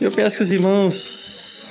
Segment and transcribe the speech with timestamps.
[0.00, 1.70] Eu peço que os irmãos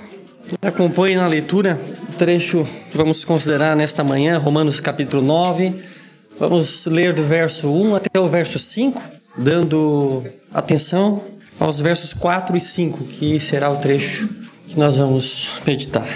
[0.61, 5.73] acompanhem na leitura o trecho que vamos considerar nesta manhã, Romanos capítulo 9.
[6.39, 9.01] Vamos ler do verso 1 até o verso 5,
[9.35, 10.23] dando
[10.53, 11.23] atenção
[11.59, 14.29] aos versos 4 e 5, que será o trecho
[14.67, 16.07] que nós vamos meditar.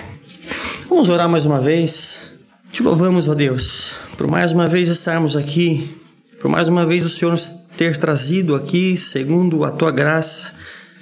[0.88, 2.32] Vamos orar mais uma vez.
[2.72, 5.98] Te louvamos, ó Deus, por mais uma vez estarmos aqui,
[6.40, 10.53] por mais uma vez o Senhor nos ter trazido aqui, segundo a tua graça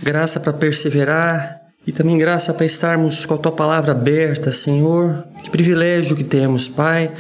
[0.02, 5.23] graça para perseverar e também graça para estarmos com a tua palavra aberta, Senhor.
[5.43, 7.12] Que privilégio que temos, Pai.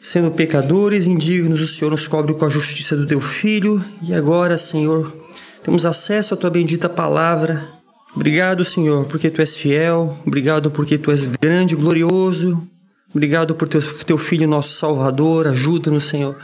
[0.00, 4.56] Sendo pecadores indignos, o Senhor nos cobre com a justiça do teu filho e agora,
[4.56, 5.14] Senhor,
[5.62, 7.68] temos acesso à tua bendita palavra.
[8.14, 10.18] Obrigado, Senhor, porque tu és fiel.
[10.26, 12.66] Obrigado porque tu és grande e glorioso.
[13.14, 15.46] Obrigado por teu, teu filho, nosso Salvador.
[15.46, 16.36] Ajuda-nos, Senhor,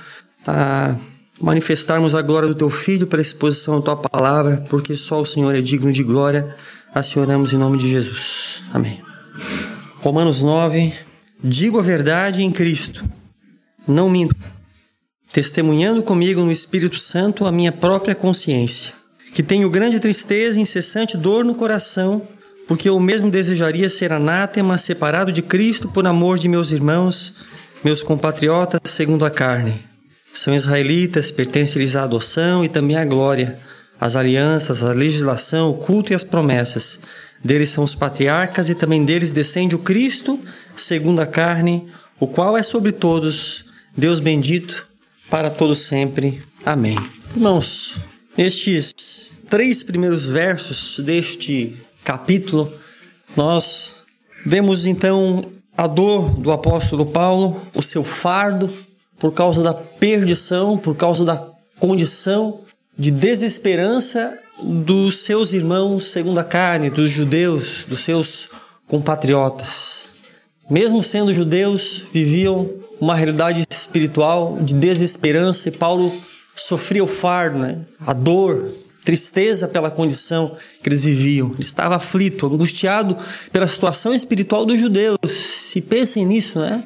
[0.47, 0.95] a
[1.41, 5.55] manifestarmos a glória do teu Filho para exposição da tua palavra, porque só o Senhor
[5.55, 6.57] é digno de glória.
[6.95, 8.63] Assim oramos em nome de Jesus.
[8.73, 9.03] Amém.
[10.01, 10.95] Romanos 9.
[11.45, 13.05] Digo a verdade em Cristo,
[13.87, 14.35] não minto,
[15.31, 18.95] testemunhando comigo no Espírito Santo a minha própria consciência,
[19.35, 22.27] que tenho grande tristeza e incessante dor no coração,
[22.67, 27.35] porque eu mesmo desejaria ser anátema, separado de Cristo por amor de meus irmãos,
[27.85, 29.86] meus compatriotas segundo a carne
[30.39, 33.59] são israelitas, pertence-lhes a adoção e também a glória,
[34.01, 37.01] as alianças, a legislação, o culto e as promessas.
[37.43, 40.39] Deles são os patriarcas e também deles descende o Cristo,
[40.75, 44.87] segundo a carne, o qual é sobre todos, Deus bendito,
[45.31, 46.43] para todos sempre.
[46.65, 46.97] Amém.
[47.35, 47.97] Irmãos,
[48.37, 48.93] nestes
[49.49, 52.73] três primeiros versos deste capítulo,
[53.37, 54.05] nós
[54.45, 58.73] vemos então a dor do apóstolo Paulo, o seu fardo,
[59.19, 62.61] por causa da perdição, por causa da condição
[62.99, 68.49] de desesperança dos seus irmãos segundo a carne, dos judeus, dos seus
[68.87, 70.11] compatriotas.
[70.69, 72.69] Mesmo sendo judeus, viviam
[73.01, 76.19] uma realidade espiritual de desesperança e Paulo
[76.55, 77.85] sofria o fardo, né?
[78.01, 78.75] a dor,
[79.05, 81.53] tristeza pela condição que eles viviam.
[81.53, 83.17] Ele estava aflito, angustiado
[83.53, 85.19] pela situação espiritual dos judeus.
[85.71, 86.83] Se pensem nisso, né?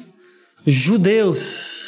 [0.67, 1.80] Judeus,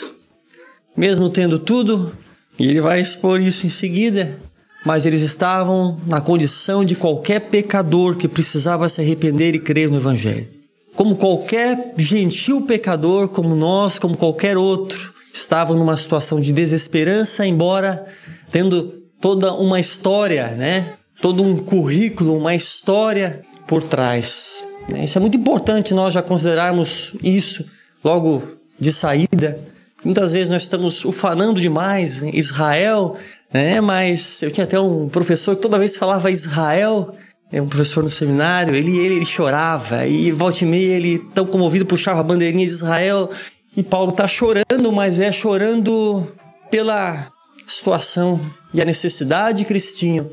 [0.95, 2.15] mesmo tendo tudo,
[2.59, 4.37] e ele vai expor isso em seguida,
[4.85, 9.97] mas eles estavam na condição de qualquer pecador que precisava se arrepender e crer no
[9.97, 10.47] Evangelho.
[10.95, 18.05] Como qualquer gentil pecador, como nós, como qualquer outro, estavam numa situação de desesperança, embora
[18.51, 20.93] tendo toda uma história, né?
[21.21, 24.63] Todo um currículo, uma história por trás.
[25.01, 27.65] Isso é muito importante nós já considerarmos isso
[28.03, 28.43] logo
[28.79, 29.59] de saída,
[30.03, 33.17] Muitas vezes nós estamos ufanando demais em Israel,
[33.53, 33.79] né?
[33.79, 37.15] Mas eu tinha até um professor que toda vez falava Israel,
[37.51, 41.45] é um professor no seminário, ele, ele, ele chorava e volta e meia ele tão
[41.45, 43.29] comovido puxava a bandeirinha de Israel
[43.77, 46.27] e Paulo está chorando, mas é chorando
[46.71, 47.31] pela
[47.67, 48.41] situação
[48.73, 50.29] e a necessidade que eles tinham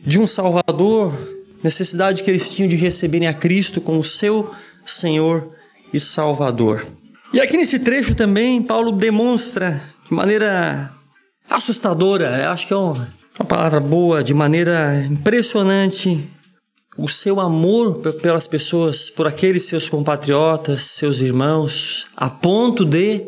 [0.00, 1.12] de um Salvador,
[1.62, 4.54] necessidade que eles tinham de receberem a Cristo como seu
[4.86, 5.50] Senhor
[5.92, 6.86] e Salvador.
[7.34, 10.88] E aqui nesse trecho também, Paulo demonstra de maneira
[11.50, 12.94] assustadora, acho que é uma
[13.48, 16.30] palavra boa, de maneira impressionante,
[16.96, 23.26] o seu amor pelas pessoas, por aqueles seus compatriotas, seus irmãos, a ponto de,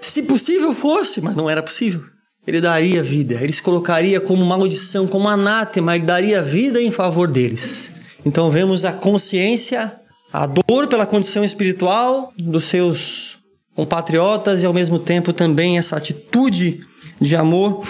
[0.00, 2.02] se possível fosse, mas não era possível,
[2.48, 7.28] ele daria vida, ele se colocaria como maldição, como anátema, ele daria vida em favor
[7.28, 7.92] deles.
[8.24, 9.94] Então vemos a consciência,
[10.36, 13.38] a dor pela condição espiritual dos seus
[13.74, 16.84] compatriotas e ao mesmo tempo também essa atitude
[17.18, 17.82] de amor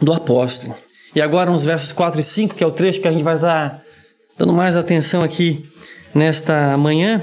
[0.00, 0.74] do apóstolo.
[1.14, 3.34] E agora nos versos 4 e 5, que é o trecho que a gente vai
[3.34, 3.82] estar
[4.38, 5.62] dando mais atenção aqui
[6.14, 7.22] nesta manhã,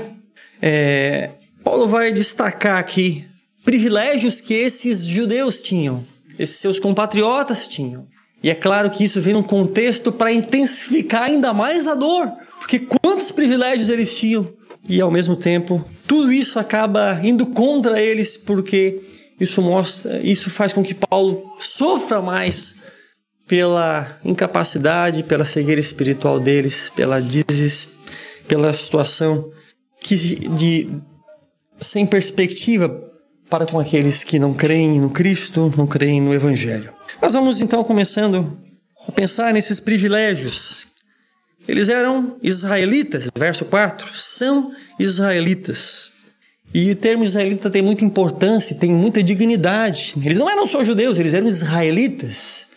[0.61, 1.31] é,
[1.63, 3.25] Paulo vai destacar aqui
[3.63, 6.05] privilégios que esses judeus tinham,
[6.37, 8.05] esses seus compatriotas tinham.
[8.43, 12.31] E é claro que isso vem num contexto para intensificar ainda mais a dor,
[12.65, 14.51] porque quantos privilégios eles tinham
[14.89, 19.03] e ao mesmo tempo tudo isso acaba indo contra eles porque
[19.39, 22.83] isso mostra, isso faz com que Paulo sofra mais
[23.47, 27.99] pela incapacidade, pela cegueira espiritual deles, pela des,
[28.47, 29.47] pela situação
[30.01, 30.89] que de
[31.79, 32.89] sem perspectiva
[33.47, 36.91] para com aqueles que não creem no Cristo, não creem no Evangelho.
[37.21, 38.57] Nós vamos então começando
[39.07, 40.94] a pensar nesses privilégios
[41.67, 46.11] eles eram israelitas, verso 4, são israelitas.
[46.73, 50.13] E o termo israelita tem muita importância, tem muita dignidade.
[50.23, 52.67] Eles não eram só judeus, eles eram israelitas.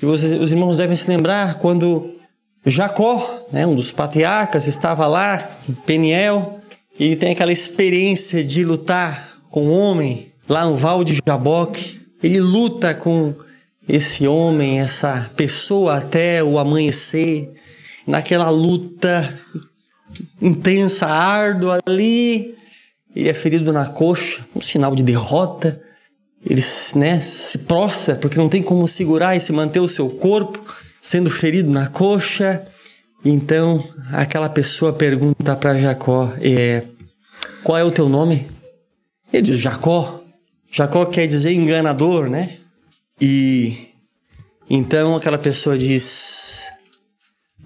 [0.00, 2.14] E os, os irmãos devem se lembrar quando
[2.64, 6.60] Jacó, né, um dos patriarcas, estava lá em Peniel
[6.98, 12.00] e tem aquela experiência de lutar com o homem lá no Val de Jaboque.
[12.22, 13.34] Ele luta com
[13.88, 17.50] esse homem, essa pessoa até o amanhecer,
[18.10, 19.38] naquela luta
[20.42, 22.56] intensa, árdua ali.
[23.14, 25.80] Ele é ferido na coxa, um sinal de derrota.
[26.44, 26.64] Ele
[26.94, 30.64] né, se prostra porque não tem como segurar e se manter o seu corpo
[31.00, 32.66] sendo ferido na coxa.
[33.24, 36.82] Então aquela pessoa pergunta para Jacó: é,
[37.62, 38.48] Qual é o teu nome?
[39.32, 40.20] Ele diz: Jacó.
[40.72, 42.58] Jacó quer dizer enganador, né?
[43.20, 43.88] E
[44.68, 46.49] então aquela pessoa diz: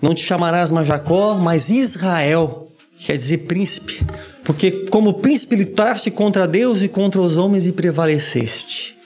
[0.05, 4.05] Não te chamarás mais Jacó, mas Israel, quer dizer príncipe,
[4.45, 8.99] porque como príncipe lutaste contra Deus e contra os homens e prevaleceste.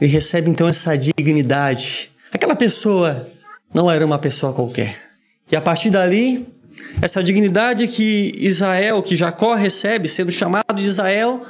[0.00, 2.10] Ele recebe então essa dignidade.
[2.32, 3.28] Aquela pessoa
[3.74, 4.98] não era uma pessoa qualquer.
[5.52, 6.46] E a partir dali,
[7.02, 11.44] essa dignidade que Israel, que Jacó recebe, sendo chamado de Israel,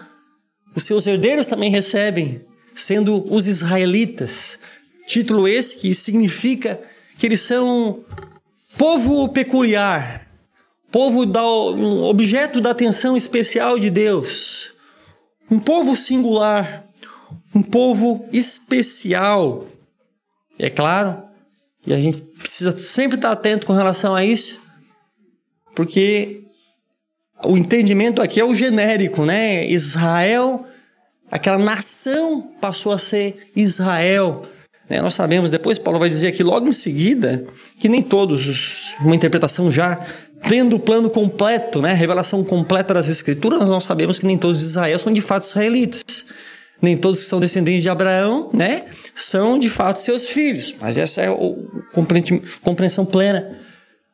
[0.75, 2.41] os seus herdeiros também recebem,
[2.75, 4.59] sendo os israelitas.
[5.07, 6.77] Título esse que significa
[7.17, 8.05] que eles são
[8.81, 10.27] povo peculiar,
[10.91, 14.73] povo da, um objeto da atenção especial de Deus,
[15.51, 16.87] um povo singular,
[17.55, 19.67] um povo especial.
[20.59, 21.23] E é claro,
[21.87, 24.63] e a gente precisa sempre estar atento com relação a isso,
[25.77, 26.41] porque
[27.45, 29.69] o entendimento aqui é o genérico, né?
[29.69, 30.67] Israel,
[31.31, 34.43] aquela nação passou a ser Israel.
[34.91, 35.01] Né?
[35.01, 37.45] Nós sabemos, depois Paulo vai dizer aqui logo em seguida,
[37.79, 39.99] que nem todos, uma interpretação já
[40.49, 41.93] tendo o plano completo, né?
[41.93, 45.47] a revelação completa das Escrituras, nós sabemos que nem todos de Israel são de fato
[45.47, 46.27] israelitas.
[46.83, 50.75] Nem todos que são descendentes de Abraão, né, são de fato seus filhos.
[50.81, 51.37] Mas essa é a
[52.63, 53.55] compreensão plena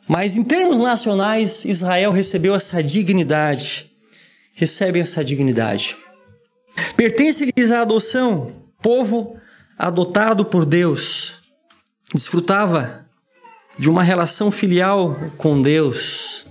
[0.08, 3.90] mas em termos nacionais, Israel recebeu essa dignidade.
[4.54, 5.96] Recebe essa dignidade.
[6.96, 9.38] Pertence-lhes à adoção, povo
[9.78, 11.34] adotado por Deus.
[12.14, 13.04] Desfrutava
[13.78, 16.46] de uma relação filial com Deus.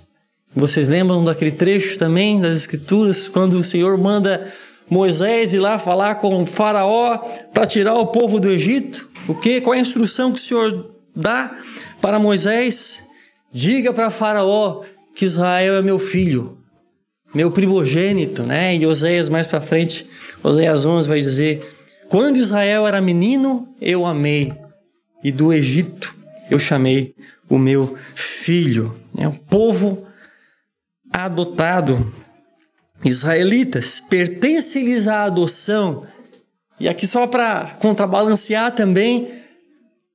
[0.56, 4.54] Vocês lembram daquele trecho também das Escrituras, quando o Senhor manda
[4.90, 7.18] Moisés ir lá falar com o Faraó
[7.54, 9.10] para tirar o povo do Egito?
[9.28, 9.60] O que?
[9.60, 11.58] Qual é a instrução que o Senhor dá
[12.02, 13.10] para Moisés?
[13.52, 14.84] Diga para Faraó
[15.16, 16.58] que Israel é meu filho,
[17.34, 18.76] meu primogênito, né?
[18.76, 20.08] E Oséias mais para frente,
[20.44, 21.75] Oséias 11 vai dizer:
[22.16, 24.54] Quando Israel era menino, eu amei,
[25.22, 26.16] e do Egito
[26.50, 27.14] eu chamei
[27.50, 28.98] o meu filho.
[29.18, 30.08] É um povo
[31.12, 32.14] adotado.
[33.04, 36.08] Israelitas, pertence-lhes à adoção.
[36.80, 39.30] E aqui só para contrabalancear também,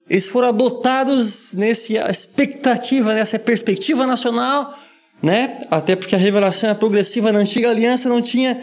[0.09, 4.75] eles foram adotados nessa expectativa, nessa perspectiva nacional,
[5.23, 5.67] né?
[5.71, 8.59] Até porque a revelação é progressiva na antiga aliança não tinha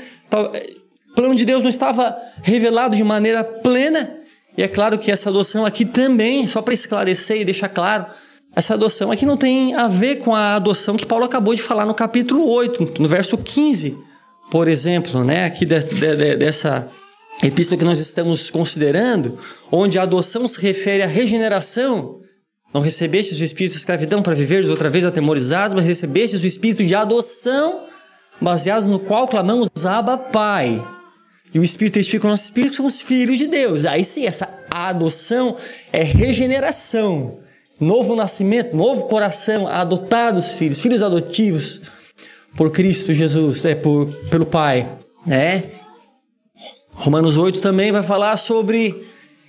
[1.17, 4.07] plano de Deus não estava revelado de maneira plena.
[4.55, 8.05] E é claro que essa adoção aqui também, só para esclarecer e deixar claro,
[8.55, 11.87] essa adoção aqui não tem a ver com a adoção que Paulo acabou de falar
[11.87, 13.97] no capítulo 8, no verso 15,
[14.51, 15.45] por exemplo, né?
[15.45, 16.87] Aqui de, de, de, dessa
[17.43, 19.39] epístola que nós estamos considerando,
[19.71, 22.21] onde a adoção se refere à regeneração.
[22.71, 26.85] Não recebestes o espírito de escravidão para viveres outra vez atemorizados, mas recebestes o espírito
[26.85, 27.85] de adoção,
[28.39, 30.79] baseado no qual clamamos Abba Pai.
[31.57, 33.83] E o Espírito testifica o nosso espírito somos filhos de Deus.
[33.83, 35.57] Aí sim, essa adoção
[35.91, 37.39] é regeneração,
[37.79, 41.81] novo nascimento, novo coração, adotados filhos, filhos adotivos
[42.55, 44.87] por Cristo Jesus, é por, pelo Pai,
[45.25, 45.63] né?
[46.91, 49.07] Romanos 8 também vai falar sobre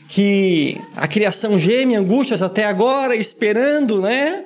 [0.08, 4.44] que a criação geme angústias até agora, esperando, né?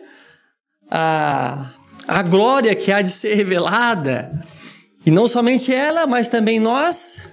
[0.90, 1.71] A,
[2.09, 4.45] a glória que há de ser revelada.
[5.07, 7.32] E não somente ela, mas também nós.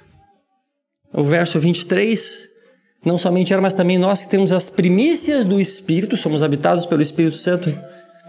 [1.13, 2.49] O verso 23.
[3.05, 7.01] Não somente ela, mas também nós que temos as primícias do Espírito, somos habitados pelo
[7.01, 7.77] Espírito Santo,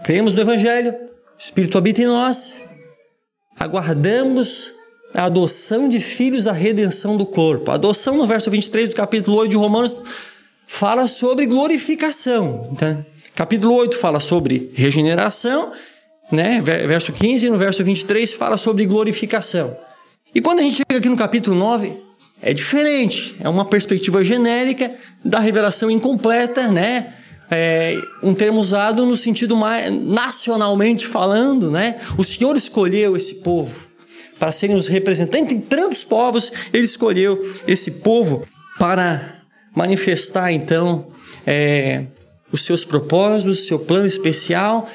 [0.03, 0.97] cremos no Evangelho, o
[1.37, 2.69] Espírito habita em nós,
[3.59, 4.73] aguardamos
[5.13, 7.69] a adoção de filhos, a redenção do corpo.
[7.69, 10.03] A adoção, no verso 23 do capítulo 8 de Romanos,
[10.65, 12.69] fala sobre glorificação.
[12.71, 15.73] Então, capítulo 8 fala sobre regeneração,
[16.31, 16.61] né?
[16.61, 19.75] verso 15, e no verso 23 fala sobre glorificação.
[20.33, 22.10] E quando a gente chega aqui no capítulo 9,
[22.41, 23.35] é diferente.
[23.39, 24.91] É uma perspectiva genérica
[25.23, 27.13] da revelação incompleta, né?
[27.49, 31.97] É um termo usado no sentido mais nacionalmente falando, né?
[32.17, 33.91] O Senhor escolheu esse povo
[34.39, 38.47] para serem os representantes de tantos povos, ele escolheu esse povo
[38.79, 39.39] para
[39.75, 41.13] manifestar então
[41.45, 42.05] é,
[42.51, 44.89] os seus propósitos, seu plano especial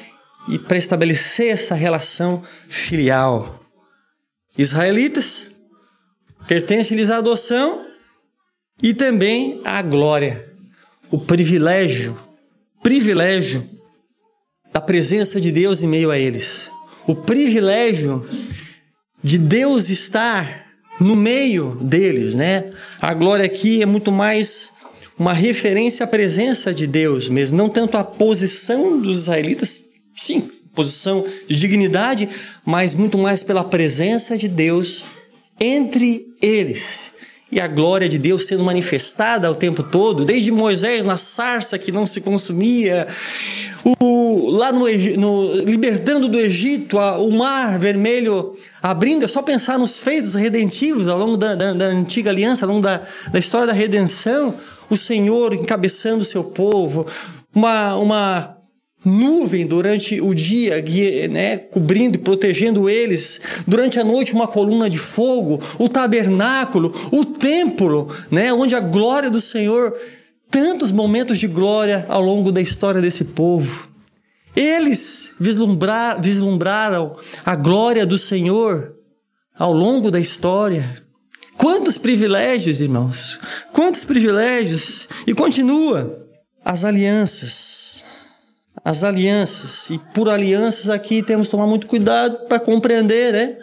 [0.49, 3.61] e para estabelecer essa relação filial.
[4.57, 5.51] Israelitas,
[6.47, 7.85] pertence-lhes a adoção
[8.81, 10.47] e também a glória,
[11.11, 12.17] o privilégio,
[12.81, 13.67] privilégio
[14.71, 16.71] da presença de Deus em meio a eles.
[17.05, 18.27] O privilégio
[19.23, 20.67] de Deus estar
[20.99, 22.71] no meio deles, né?
[23.01, 24.71] A glória aqui é muito mais
[25.17, 29.81] uma referência à presença de Deus mesmo, não tanto a posição dos israelitas,
[30.15, 32.29] sim, posição de dignidade,
[32.63, 35.05] mas muito mais pela presença de Deus
[35.59, 37.11] entre eles.
[37.49, 41.93] E a glória de Deus sendo manifestada o tempo todo, desde Moisés na sarça que
[41.93, 43.07] não se consumia,
[44.01, 44.85] o, lá no,
[45.17, 51.07] no, libertando do Egito, a, o mar vermelho abrindo, é só pensar nos feitos redentivos
[51.07, 54.53] ao longo da, da, da antiga aliança, ao longo da, da história da redenção,
[54.89, 57.05] o Senhor encabeçando o seu povo,
[57.55, 58.56] uma, uma
[59.05, 60.83] nuvem durante o dia,
[61.29, 67.23] né, cobrindo e protegendo eles, durante a noite uma coluna de fogo, o tabernáculo, o
[67.23, 69.95] templo, né, onde a glória do Senhor,
[70.49, 73.87] tantos momentos de glória ao longo da história desse povo.
[74.55, 78.95] Eles vislumbrar, vislumbraram a glória do Senhor
[79.57, 81.03] ao longo da história.
[81.55, 83.39] Quantos privilégios, irmãos!
[83.71, 85.07] Quantos privilégios!
[85.27, 86.19] E continua
[86.65, 87.76] as alianças.
[88.83, 89.89] As alianças.
[89.89, 93.55] E por alianças aqui temos que tomar muito cuidado para compreender, né?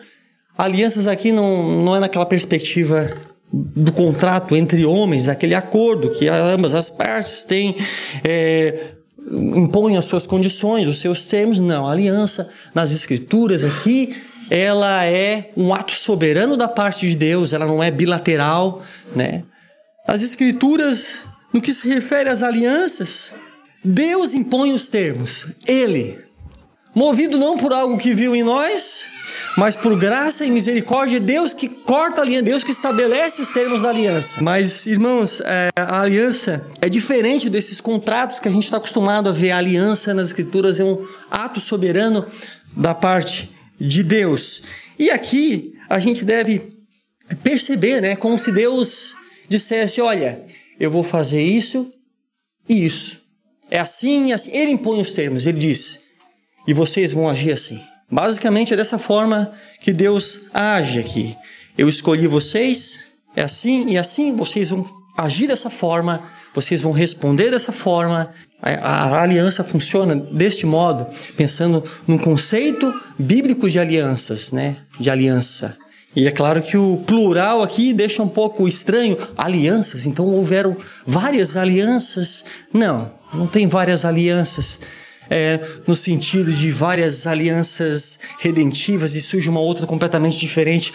[0.57, 3.11] Alianças aqui não, não é naquela perspectiva
[3.53, 7.77] do contrato entre homens, aquele acordo que ambas as partes têm,
[8.25, 8.93] é,
[9.31, 11.61] impõem as suas condições, os seus termos.
[11.61, 14.15] Não, a aliança nas escrituras aqui
[14.51, 18.83] ela é um ato soberano da parte de Deus, ela não é bilateral,
[19.15, 19.43] né?
[20.07, 23.33] As escrituras, no que se refere às alianças,
[23.85, 26.19] Deus impõe os termos, ele,
[26.95, 29.03] movido não por algo que viu em nós,
[29.57, 33.83] mas por graça e misericórdia, Deus que corta a aliança, Deus que estabelece os termos
[33.83, 34.43] da aliança.
[34.43, 39.33] Mas, irmãos, é, a aliança é diferente desses contratos que a gente está acostumado a
[39.33, 39.53] ver.
[39.53, 42.27] A aliança nas Escrituras é um ato soberano
[42.77, 43.51] da parte
[43.81, 44.63] de Deus.
[44.99, 46.75] E aqui a gente deve
[47.43, 49.15] perceber, né, como se Deus
[49.49, 50.37] dissesse: Olha,
[50.81, 51.93] eu vou fazer isso
[52.69, 53.24] e isso.
[53.75, 54.53] É assim e assim.
[54.53, 55.99] Ele impõe os termos, ele diz:
[56.65, 57.81] E vocês vão agir assim.
[58.09, 61.37] Basicamente é dessa forma que Deus age aqui.
[61.77, 64.87] Eu escolhi vocês, é assim e assim, vocês vão
[65.19, 66.23] agir dessa forma,
[66.55, 73.81] vocês vão responder dessa forma, a, aliança funciona deste modo, pensando num conceito bíblico de
[73.81, 74.77] alianças, né?
[75.01, 75.77] De aliança.
[76.15, 79.19] E é claro que o plural aqui deixa um pouco estranho.
[79.37, 82.45] Alianças, então houveram várias alianças.
[82.73, 84.81] Não, não tem várias alianças.
[85.31, 90.93] É, no sentido de várias alianças redentivas e surge uma outra completamente diferente.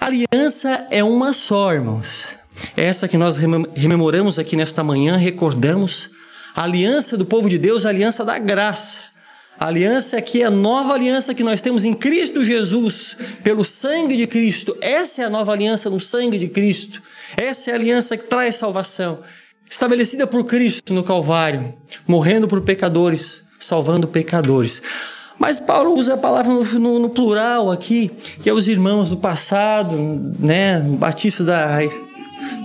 [0.00, 2.36] Aliança é uma só, irmãos.
[2.74, 6.10] É essa que nós rememoramos aqui nesta manhã, recordamos
[6.54, 9.00] a aliança do povo de Deus, a aliança da graça.
[9.58, 14.16] A aliança aqui é a nova aliança que nós temos em Cristo Jesus, pelo sangue
[14.16, 14.76] de Cristo.
[14.80, 17.02] Essa é a nova aliança no sangue de Cristo.
[17.36, 19.22] Essa é a aliança que traz salvação.
[19.68, 21.74] Estabelecida por Cristo no Calvário,
[22.06, 24.80] morrendo por pecadores, salvando pecadores.
[25.38, 28.10] Mas Paulo usa a palavra no, no, no plural aqui,
[28.42, 29.94] que é os irmãos do passado,
[30.38, 30.80] né?
[30.80, 31.78] Batistas da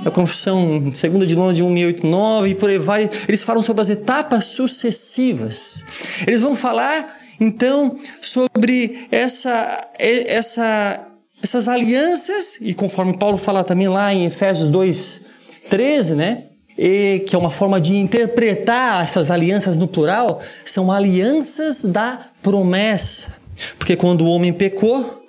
[0.05, 3.89] a Confissão Segunda de Londres de 189 e por aí vai, eles falam sobre as
[3.89, 5.83] etapas sucessivas.
[6.25, 11.07] Eles vão falar então sobre essa, essa,
[11.41, 15.21] essas alianças, e conforme Paulo fala também lá em Efésios 2,
[15.69, 16.43] 13, né?
[16.83, 23.35] E, que é uma forma de interpretar essas alianças no plural, são alianças da promessa.
[23.77, 25.23] Porque quando o homem pecou,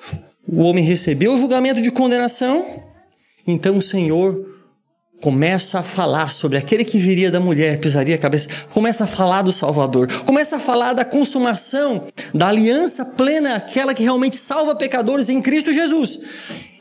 [0.49, 2.64] o homem recebeu o julgamento de condenação,
[3.47, 4.51] então o Senhor
[5.23, 9.43] começa a falar sobre aquele que viria da mulher, pisaria a cabeça, começa a falar
[9.43, 15.29] do Salvador, começa a falar da consumação, da aliança plena, aquela que realmente salva pecadores
[15.29, 16.19] em Cristo Jesus.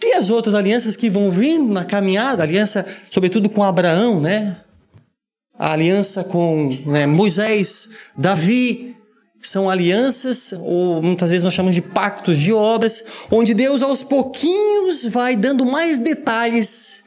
[0.03, 4.57] E as outras alianças que vão vindo na caminhada, aliança sobretudo com Abraão, né?
[5.57, 8.95] A aliança com né, Moisés, Davi,
[9.43, 15.05] são alianças, ou muitas vezes nós chamamos de pactos de obras, onde Deus aos pouquinhos
[15.05, 17.01] vai dando mais detalhes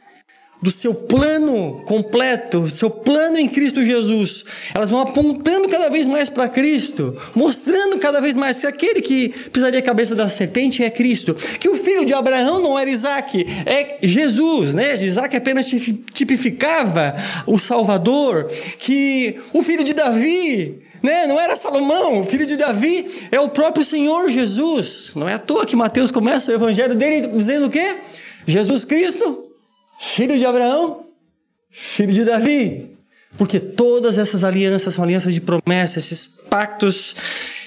[0.61, 4.45] do seu plano completo, seu plano em Cristo Jesus.
[4.73, 9.29] Elas vão apontando cada vez mais para Cristo, mostrando cada vez mais que aquele que
[9.51, 13.45] pisaria a cabeça da serpente é Cristo, que o filho de Abraão não era Isaac,
[13.65, 14.95] é Jesus, né?
[14.95, 21.27] Isaac apenas tipificava o Salvador, que o filho de Davi né?
[21.27, 25.11] Não era Salomão, o filho de Davi é o próprio Senhor Jesus.
[25.15, 27.97] Não é à toa que Mateus começa o evangelho dele dizendo o quê?
[28.47, 29.44] Jesus Cristo,
[29.99, 31.05] filho de Abraão,
[31.69, 32.95] filho de Davi.
[33.37, 37.15] Porque todas essas alianças são alianças de promessa, esses pactos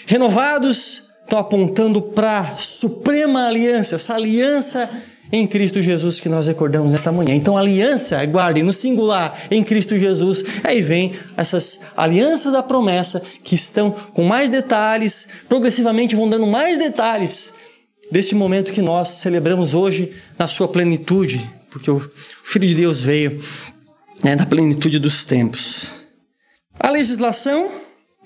[0.07, 4.89] renovados estão apontando para a suprema aliança, essa aliança
[5.31, 7.35] em Cristo Jesus que nós recordamos nesta manhã.
[7.35, 10.43] Então, aliança, guardem no singular, em Cristo Jesus.
[10.65, 16.79] Aí vem essas alianças da promessa que estão com mais detalhes, progressivamente vão dando mais
[16.79, 17.53] detalhes
[18.11, 22.01] deste momento que nós celebramos hoje na sua plenitude, porque o
[22.43, 23.43] Filho de Deus veio
[24.23, 25.95] né, na plenitude dos tempos.
[26.79, 27.71] A legislação,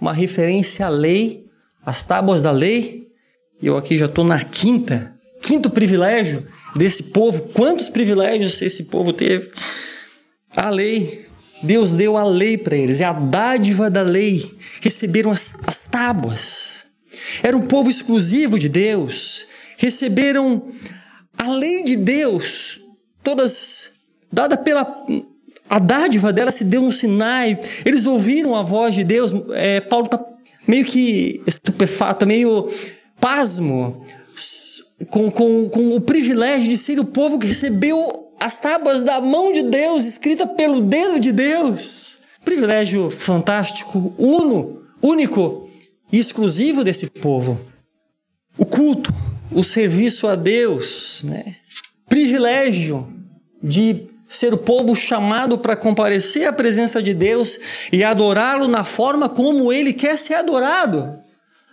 [0.01, 1.47] uma referência à lei,
[1.85, 3.09] às tábuas da lei.
[3.63, 6.47] Eu aqui já estou na quinta, quinto privilégio
[6.77, 7.49] desse povo.
[7.55, 9.51] Quantos privilégios esse povo teve?
[10.57, 11.27] A lei.
[11.63, 14.57] Deus deu a lei para eles, é a dádiva da lei.
[14.81, 16.87] Receberam as, as tábuas.
[17.41, 19.47] Era um povo exclusivo de Deus.
[19.79, 20.73] Receberam
[21.39, 22.81] a lei de Deus,
[23.23, 24.87] todas dada pela
[25.69, 27.59] a dádiva dela se deu no Sinai.
[27.85, 29.33] Eles ouviram a voz de Deus.
[29.53, 30.23] É, Paulo está
[30.69, 32.69] meio que estupefato, meio
[33.19, 34.05] pasmo
[35.09, 39.53] com, com, com o privilégio de ser o povo que recebeu as tábuas da mão
[39.53, 42.19] de Deus, escrita pelo dedo de Deus.
[42.45, 45.71] Privilégio fantástico, uno, único
[46.13, 47.59] e exclusivo desse povo.
[48.59, 49.15] O culto,
[49.51, 51.57] o serviço a Deus, né?
[52.13, 53.09] Privilégio
[53.63, 57.59] de ser o povo chamado para comparecer à presença de Deus
[57.91, 61.19] e adorá-lo na forma como ele quer ser adorado.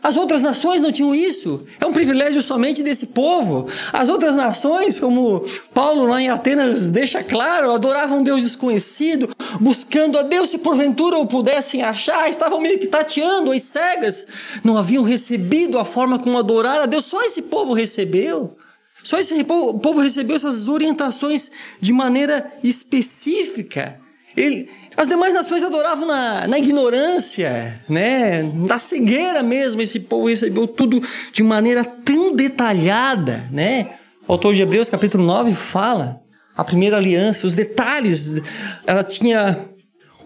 [0.01, 1.67] As outras nações não tinham isso.
[1.77, 3.67] É um privilégio somente desse povo.
[3.91, 5.43] As outras nações, como
[5.74, 9.27] Paulo lá em Atenas deixa claro, adoravam Deus desconhecido,
[9.60, 14.77] buscando a Deus se porventura o pudessem achar, estavam meio que tateando as cegas, não
[14.77, 17.03] haviam recebido a forma como adorar a Deus.
[17.03, 18.55] Só esse povo recebeu.
[19.09, 21.49] Só esse povo recebeu essas orientações
[21.81, 23.99] de maneira específica.
[24.38, 28.43] Ele, as demais nações adoravam na, na ignorância, né?
[28.43, 29.81] na cegueira mesmo.
[29.81, 31.01] Esse povo recebeu tudo
[31.34, 33.49] de maneira tão detalhada.
[33.51, 33.95] Né?
[34.27, 36.21] O autor de Hebreus, capítulo 9, fala
[36.55, 38.39] a primeira aliança, os detalhes.
[38.86, 39.57] Ela tinha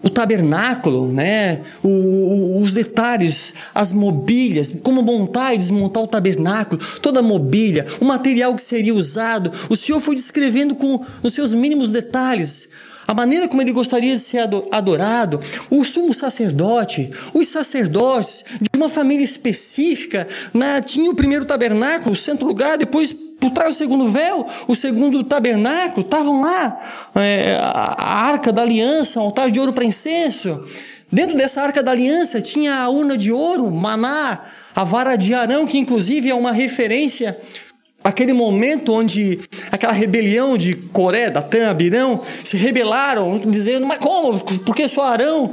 [0.04, 1.62] o tabernáculo, né?
[1.82, 8.04] O, os detalhes, as mobílias, como montar e desmontar o tabernáculo, toda a mobília, o
[8.04, 9.50] material que seria usado.
[9.70, 12.74] O Senhor foi descrevendo com os seus mínimos detalhes
[13.06, 14.38] a maneira como ele gostaria de ser
[14.70, 15.40] adorado,
[15.70, 22.16] o sumo sacerdote, os sacerdotes de uma família específica, né, tinha o primeiro tabernáculo, o
[22.16, 23.14] centro lugar, depois
[23.44, 26.80] por trás do segundo véu, o segundo tabernáculo, estavam lá
[27.14, 30.64] é, a arca da aliança, um altar de ouro para incenso.
[31.12, 34.40] Dentro dessa arca da aliança tinha a urna de ouro, maná,
[34.74, 37.38] a vara de Arão, que inclusive é uma referência
[38.02, 39.40] aquele momento onde
[39.72, 44.40] aquela rebelião de Coré, Datã, Abirão, se rebelaram, dizendo, mas como?
[44.60, 45.52] Porque só Arão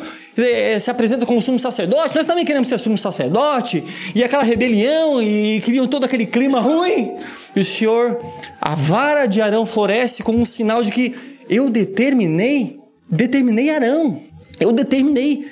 [0.80, 3.84] se apresenta como sumo sacerdote, nós também queremos ser sumo sacerdote,
[4.16, 7.18] e aquela rebelião, e criam todo aquele clima ruim.
[7.56, 8.20] E o Senhor,
[8.60, 11.16] a vara de Arão floresce como um sinal de que
[11.50, 14.20] eu determinei, determinei Arão,
[14.60, 15.46] eu determinei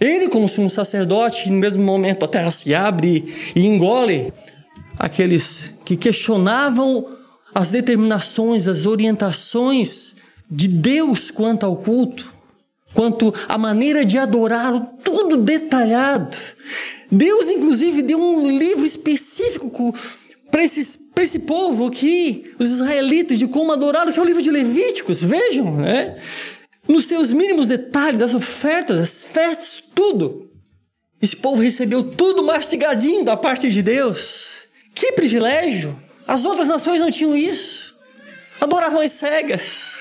[0.00, 4.32] ele como sumo sacerdote, no mesmo momento a terra se abre e engole
[4.98, 7.06] aqueles que questionavam
[7.54, 10.16] as determinações, as orientações
[10.48, 12.32] de Deus quanto ao culto,
[12.94, 16.36] quanto à maneira de adorá-lo, tudo detalhado.
[17.10, 19.94] Deus, inclusive, deu um livro específico
[20.50, 25.22] para esse povo aqui, os israelitas, de como adorá-lo, que é o livro de Levíticos,
[25.22, 26.20] vejam, né?
[26.88, 30.50] Nos seus mínimos detalhes, as ofertas, as festas, tudo.
[31.22, 34.68] Esse povo recebeu tudo mastigadinho da parte de Deus.
[34.94, 35.96] Que privilégio!
[36.26, 37.94] As outras nações não tinham isso.
[38.60, 39.94] Adoravam as cegas,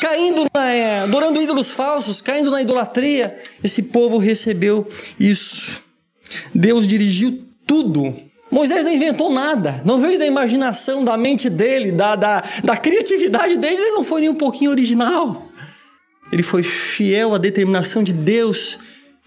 [0.00, 3.38] caindo na, é, adorando ídolos falsos, caindo na idolatria.
[3.62, 5.82] Esse povo recebeu isso.
[6.54, 8.14] Deus dirigiu tudo.
[8.50, 13.56] Moisés não inventou nada, não veio da imaginação, da mente dele, da, da, da criatividade
[13.56, 15.46] dele, ele não foi nem um pouquinho original.
[16.32, 18.78] Ele foi fiel à determinação de Deus,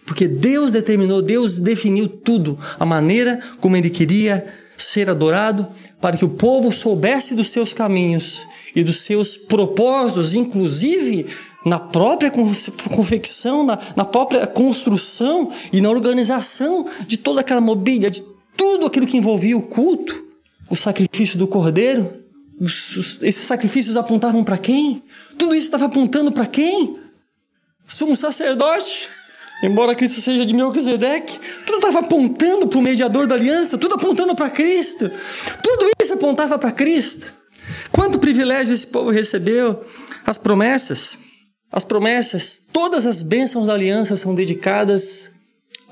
[0.07, 5.67] porque Deus determinou, Deus definiu tudo, a maneira como ele queria ser adorado,
[5.99, 8.41] para que o povo soubesse dos seus caminhos
[8.75, 11.27] e dos seus propósitos, inclusive
[11.65, 12.31] na própria
[12.95, 18.23] confecção, na, na própria construção e na organização de toda aquela mobília, de
[18.57, 20.25] tudo aquilo que envolvia o culto,
[20.69, 22.11] o sacrifício do cordeiro.
[22.59, 25.03] Os, os, esses sacrifícios apontavam para quem?
[25.37, 26.97] Tudo isso estava apontando para quem?
[27.87, 29.09] Sumo sacerdote.
[29.63, 34.35] Embora Cristo seja de Melquisedeque, tudo estava apontando para o mediador da aliança, tudo apontando
[34.35, 35.11] para Cristo.
[35.61, 37.40] Tudo isso apontava para Cristo.
[37.91, 39.85] Quanto privilégio esse povo recebeu?
[40.25, 41.17] As promessas.
[41.71, 45.31] As promessas, todas as bênçãos da aliança são dedicadas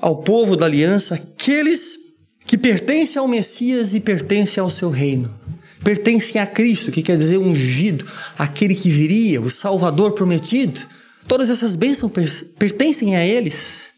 [0.00, 1.98] ao povo da aliança, aqueles
[2.46, 5.34] que pertencem ao Messias e pertencem ao seu reino.
[5.82, 8.04] Pertencem a Cristo, que quer dizer ungido,
[8.38, 10.80] aquele que viria, o Salvador prometido.
[11.26, 12.12] Todas essas bênçãos
[12.58, 13.94] pertencem a eles.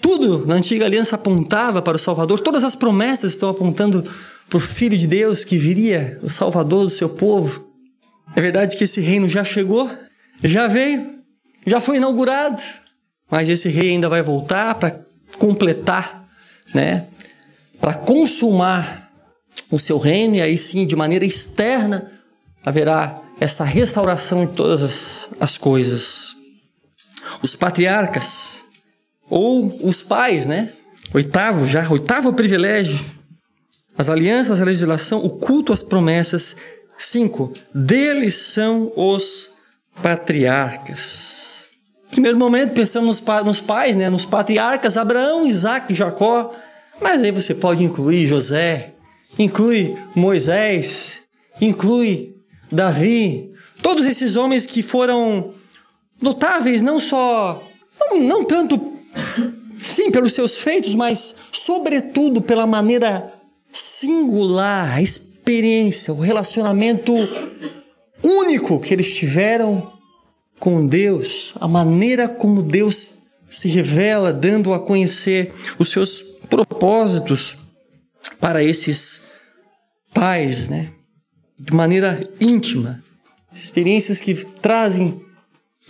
[0.00, 4.12] Tudo na antiga aliança apontava para o Salvador, todas as promessas estão apontando para
[4.56, 7.68] o Filho de Deus que viria, o Salvador do seu povo.
[8.34, 9.90] É verdade que esse reino já chegou,
[10.42, 11.20] já veio,
[11.66, 12.60] já foi inaugurado,
[13.30, 15.00] mas esse rei ainda vai voltar para
[15.38, 16.24] completar,
[16.74, 17.06] né?
[17.80, 19.10] Para consumar
[19.70, 22.10] o seu reino e aí sim, de maneira externa,
[22.64, 26.34] haverá essa restauração de todas as, as coisas.
[27.42, 28.62] Os patriarcas
[29.28, 30.72] ou os pais, né?
[31.12, 33.04] Oitavo já, oitavo privilégio.
[33.96, 36.56] As alianças, a legislação, o culto às promessas.
[36.98, 39.50] Cinco, deles são os
[40.02, 41.70] patriarcas.
[42.10, 44.08] Primeiro momento, pensamos nos, nos pais, né?
[44.08, 46.54] nos patriarcas, Abraão, Isaac, Jacó.
[47.00, 48.92] Mas aí você pode incluir José,
[49.38, 51.22] inclui Moisés,
[51.60, 52.34] inclui
[52.70, 53.52] Davi,
[53.82, 55.54] todos esses homens que foram
[56.20, 57.62] notáveis não só,
[58.00, 58.94] não, não tanto,
[59.82, 63.32] sim, pelos seus feitos, mas sobretudo pela maneira
[63.74, 67.12] singular, a experiência, o relacionamento
[68.22, 69.92] único que eles tiveram
[70.58, 77.56] com Deus, a maneira como Deus se revela, dando a conhecer os seus propósitos
[78.40, 79.28] para esses
[80.12, 80.90] pais, né?
[81.58, 83.02] De maneira íntima.
[83.52, 85.20] Experiências que trazem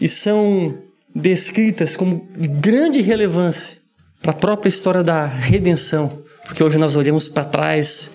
[0.00, 0.82] e são
[1.14, 2.28] descritas como
[2.60, 3.78] grande relevância
[4.20, 8.10] para a própria história da redenção, porque hoje nós olhamos para trás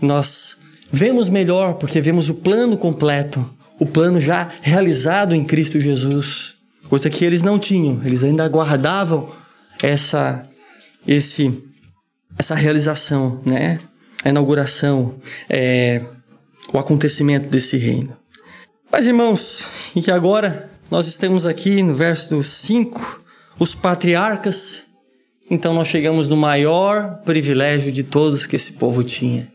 [0.00, 6.54] nós vemos melhor porque vemos o plano completo o plano já realizado em Cristo Jesus,
[6.88, 9.32] coisa que eles não tinham, eles ainda aguardavam
[9.82, 10.48] essa
[11.06, 11.62] esse
[12.38, 13.80] essa realização, né?
[14.24, 15.16] A inauguração,
[15.48, 16.02] é,
[16.72, 18.16] o acontecimento desse reino.
[18.90, 23.22] Mas irmãos, e que agora nós estamos aqui no verso 5,
[23.58, 24.83] os patriarcas,
[25.50, 29.52] então nós chegamos no maior privilégio de todos que esse povo tinha.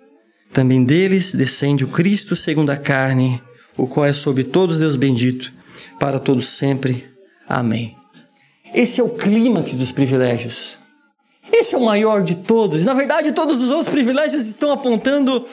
[0.54, 3.42] Também deles descende o Cristo segundo a carne,
[3.78, 5.52] o qual é sobre todos Deus bendito,
[6.00, 7.08] para todos sempre.
[7.48, 7.96] Amém.
[8.74, 10.78] Esse é o clímax dos privilégios.
[11.52, 12.84] Esse é o maior de todos.
[12.86, 15.46] Na verdade, todos os outros privilégios estão apontando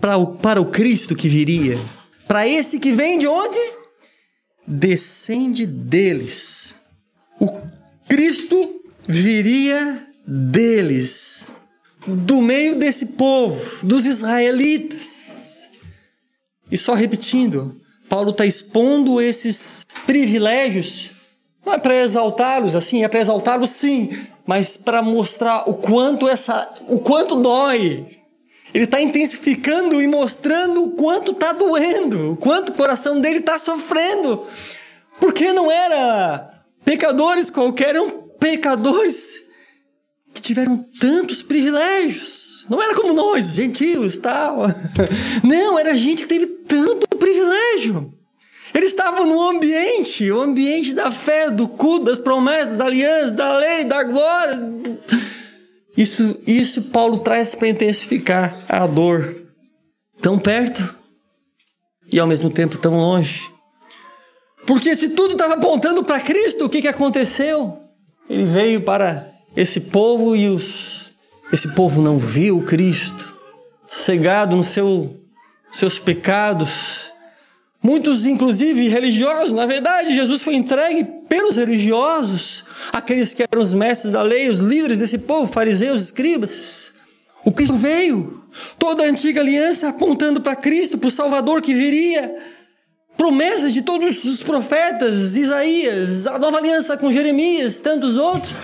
[0.00, 1.78] para o, para o Cristo que viria.
[2.26, 3.58] Para esse que vem de onde?
[4.66, 6.86] Descende deles.
[7.38, 7.48] O
[8.08, 8.75] Cristo
[9.06, 11.48] viria deles,
[12.06, 15.70] do meio desse povo, dos israelitas.
[16.70, 21.10] E só repetindo, Paulo está expondo esses privilégios,
[21.64, 26.72] não é para exaltá-los assim, é para exaltá-los sim, mas para mostrar o quanto essa,
[26.88, 28.16] o quanto dói.
[28.74, 33.58] Ele está intensificando e mostrando o quanto está doendo, o quanto o coração dele está
[33.58, 34.44] sofrendo,
[35.18, 36.52] porque não era
[36.84, 39.46] pecadores qualquer, eram pecadores
[40.34, 42.66] que tiveram tantos privilégios.
[42.68, 44.66] Não era como nós, gentios, tal.
[45.42, 48.12] Não, era gente que teve tanto privilégio.
[48.74, 53.56] Eles estavam no ambiente, o ambiente da fé, do culto, das promessas, da aliança, da
[53.56, 54.58] lei, da glória.
[55.96, 59.34] Isso, isso Paulo traz para intensificar a dor.
[60.20, 60.94] Tão perto
[62.12, 63.48] e ao mesmo tempo tão longe.
[64.66, 67.85] Porque se tudo estava apontando para Cristo, o que, que aconteceu?
[68.28, 70.96] Ele veio para esse povo e os
[71.52, 73.34] esse povo não viu Cristo,
[73.88, 75.16] cegado nos seu,
[75.72, 77.12] seus pecados.
[77.80, 84.12] Muitos, inclusive religiosos, na verdade, Jesus foi entregue pelos religiosos, aqueles que eram os mestres
[84.12, 86.94] da lei, os líderes desse povo, fariseus, escribas.
[87.44, 88.42] O Cristo veio,
[88.76, 92.34] toda a antiga aliança apontando para Cristo, para o Salvador que viria
[93.16, 98.56] promessas de todos os profetas, Isaías, a nova aliança com Jeremias, tantos outros.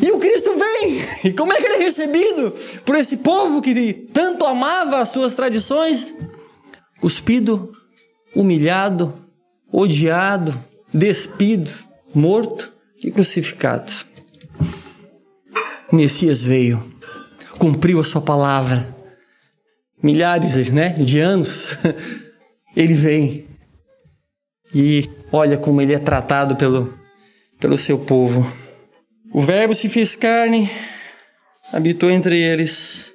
[0.00, 1.04] E o Cristo vem.
[1.24, 5.34] E como é que ele é recebido por esse povo que tanto amava as suas
[5.34, 6.14] tradições?
[7.00, 7.72] Cuspido
[8.34, 9.14] humilhado,
[9.72, 10.52] odiado,
[10.92, 11.70] despido,
[12.14, 13.92] morto e crucificado.
[15.90, 16.82] O Messias veio,
[17.58, 18.92] cumpriu a sua palavra.
[20.02, 21.76] Milhares né, de anos,
[22.76, 23.53] ele vem.
[24.72, 26.94] E olha como ele é tratado pelo,
[27.58, 28.46] pelo seu povo.
[29.32, 30.70] O Verbo se fez carne,
[31.72, 33.12] habitou entre eles,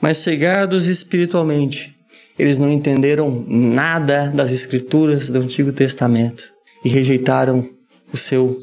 [0.00, 1.96] mas cegados espiritualmente,
[2.38, 6.44] eles não entenderam nada das Escrituras do Antigo Testamento
[6.84, 7.68] e rejeitaram
[8.12, 8.58] o seu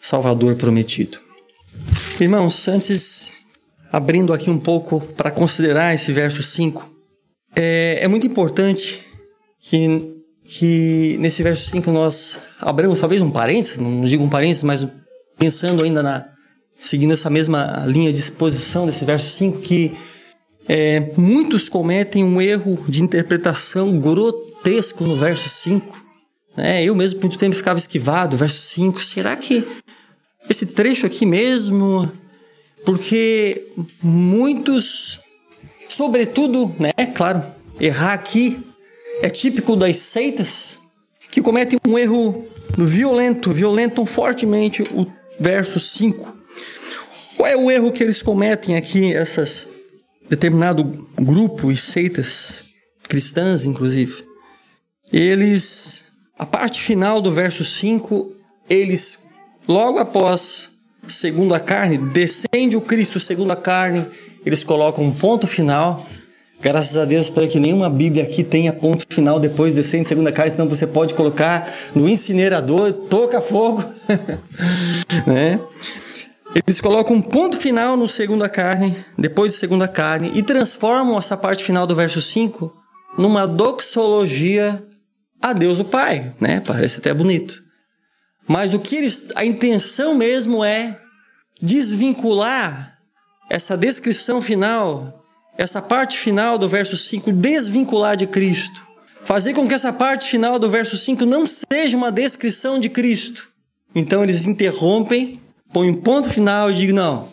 [0.00, 1.18] Salvador prometido.
[2.20, 3.46] Irmãos, antes,
[3.92, 6.90] abrindo aqui um pouco para considerar esse verso 5,
[7.54, 9.04] é, é muito importante
[9.60, 14.86] que, que nesse verso 5 nós abramos talvez um parênteses, não digo um parênteses, mas
[15.38, 16.24] pensando ainda na.
[16.76, 19.96] seguindo essa mesma linha de exposição desse verso 5, que
[20.68, 26.02] é, muitos cometem um erro de interpretação grotesco no verso 5.
[26.56, 29.00] É, eu mesmo por muito tempo ficava esquivado, verso 5.
[29.00, 29.66] Será que
[30.48, 32.10] esse trecho aqui mesmo?
[32.84, 33.68] Porque
[34.02, 35.20] muitos,
[35.88, 37.42] sobretudo, né, claro,
[37.80, 38.60] errar aqui
[39.22, 40.80] é típico das seitas
[41.30, 45.06] que cometem um erro violento, violentam fortemente o
[45.38, 46.36] verso 5.
[47.36, 49.68] Qual é o erro que eles cometem aqui, essas
[50.28, 52.64] determinado grupo e seitas
[53.08, 54.24] cristãs, inclusive,
[55.12, 58.34] eles, a parte final do verso 5,
[58.68, 59.30] eles,
[59.68, 60.70] logo após
[61.06, 64.06] segundo a carne, descende o Cristo segundo a carne,
[64.44, 66.06] eles colocam um ponto final.
[66.62, 70.32] Graças a Deus para que nenhuma Bíblia aqui tenha ponto final depois descende segundo a
[70.32, 73.82] carne, senão você pode colocar no incinerador, toca fogo,
[75.26, 75.60] né?
[76.54, 81.36] Eles colocam um ponto final no segunda carne, depois de segunda carne, e transformam essa
[81.36, 82.72] parte final do verso 5
[83.18, 84.80] numa doxologia
[85.40, 86.60] a Deus o Pai, né?
[86.64, 87.60] Parece até bonito.
[88.46, 90.96] Mas o que eles, a intenção mesmo é
[91.60, 92.98] desvincular
[93.50, 95.21] essa descrição final,
[95.56, 98.82] essa parte final do verso 5, desvincular de Cristo.
[99.24, 103.48] Fazer com que essa parte final do verso 5 não seja uma descrição de Cristo.
[103.94, 105.40] Então eles interrompem
[105.72, 107.28] põe um ponto final e digo, não,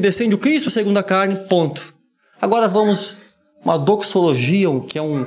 [0.00, 1.94] descende o Cristo segundo a carne, ponto.
[2.40, 3.18] Agora vamos
[3.64, 5.24] uma doxologia, que é um,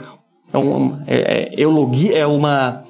[0.54, 2.84] é, um, é, é, eulogia, é uma,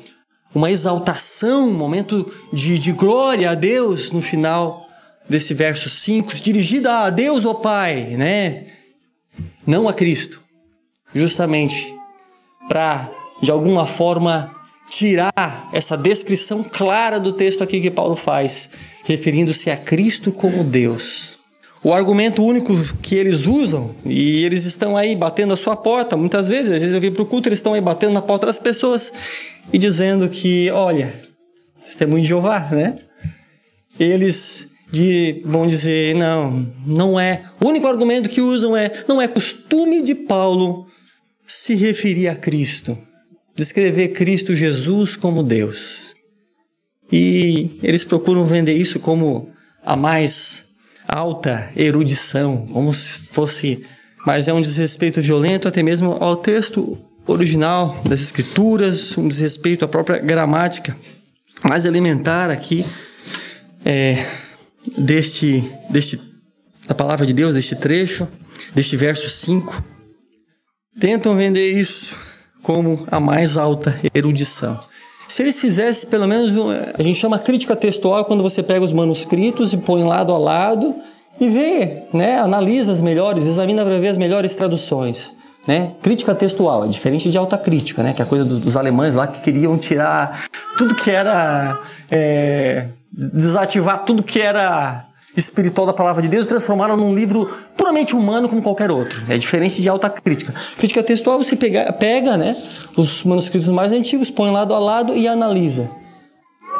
[0.54, 4.88] uma exaltação, um momento de, de glória a Deus no final
[5.30, 8.66] desse verso 5, dirigida a Deus, o Pai, né?
[9.70, 10.42] Não a Cristo.
[11.14, 11.94] Justamente
[12.68, 13.08] para,
[13.40, 14.52] de alguma forma,
[14.90, 18.72] tirar essa descrição clara do texto aqui que Paulo faz
[19.04, 21.38] referindo-se a Cristo como Deus.
[21.84, 26.48] O argumento único que eles usam, e eles estão aí batendo a sua porta, muitas
[26.48, 28.58] vezes, às vezes eu vim para o culto, eles estão aí batendo na porta das
[28.58, 29.14] pessoas
[29.72, 31.14] e dizendo que, olha,
[31.84, 32.98] testemunho de Jeová, né?
[34.00, 37.44] Eles de, vão dizer, não, não é.
[37.60, 40.88] O único argumento que usam é, não é costume de Paulo
[41.46, 42.98] se referir a Cristo,
[43.56, 46.14] descrever Cristo Jesus como Deus.
[47.12, 49.52] E eles procuram vender isso como
[49.84, 50.70] a mais
[51.08, 53.84] alta erudição, como se fosse.
[54.26, 59.88] Mas é um desrespeito violento até mesmo ao texto original das Escrituras, um desrespeito à
[59.88, 60.96] própria gramática
[61.64, 62.86] mais elementar aqui
[63.84, 64.26] é,
[64.98, 66.20] deste, deste,
[66.88, 68.28] da palavra de Deus, deste trecho,
[68.74, 69.84] deste verso 5.
[71.00, 72.16] Tentam vender isso
[72.62, 74.80] como a mais alta erudição.
[75.28, 76.52] Se eles fizessem pelo menos,
[76.98, 80.96] a gente chama crítica textual quando você pega os manuscritos e põe lado a lado
[81.40, 85.38] e vê, né, analisa as melhores, examina para ver as melhores traduções.
[85.68, 85.92] Né?
[86.02, 88.12] Crítica textual, é diferente de alta crítica, né?
[88.14, 90.46] que é a coisa dos, dos alemães lá que queriam tirar
[90.78, 91.80] tudo que era.
[92.10, 92.88] É,
[93.34, 95.06] desativar tudo que era
[95.36, 99.22] espiritual da palavra de Deus e transformaram num livro puramente humano como qualquer outro.
[99.28, 100.54] É diferente de alta crítica.
[100.78, 102.56] Crítica textual você pega, pega né,
[102.98, 105.90] os manuscritos mais antigos, põe lado a lado e analisa.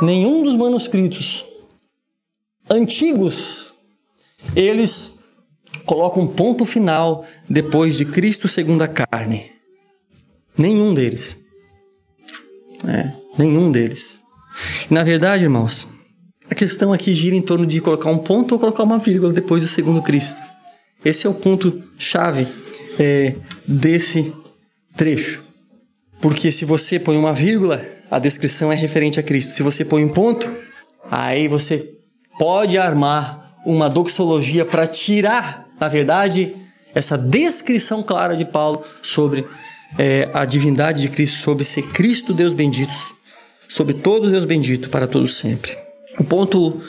[0.02, 1.46] Nenhum dos manuscritos
[2.70, 3.74] antigos
[4.56, 5.20] eles
[5.86, 9.52] colocam um ponto final depois de Cristo segundo a carne.
[10.58, 11.38] Nenhum deles.
[12.88, 14.22] É, nenhum deles.
[14.90, 15.88] Na verdade, irmãos,
[16.60, 19.70] questão aqui gira em torno de colocar um ponto ou colocar uma vírgula depois do
[19.70, 20.36] segundo Cristo.
[21.06, 22.50] Esse é o ponto chave
[23.00, 24.34] é, desse
[24.94, 25.42] trecho.
[26.20, 29.54] Porque se você põe uma vírgula, a descrição é referente a Cristo.
[29.54, 30.52] Se você põe um ponto,
[31.10, 31.94] aí você
[32.38, 36.54] pode armar uma doxologia para tirar, na verdade,
[36.94, 39.48] essa descrição clara de Paulo sobre
[39.98, 42.94] é a divindade de Cristo, sobre ser Cristo Deus bendito,
[43.70, 45.89] sobre todo Deus bendito para todos sempre.
[46.20, 46.82] Um ponto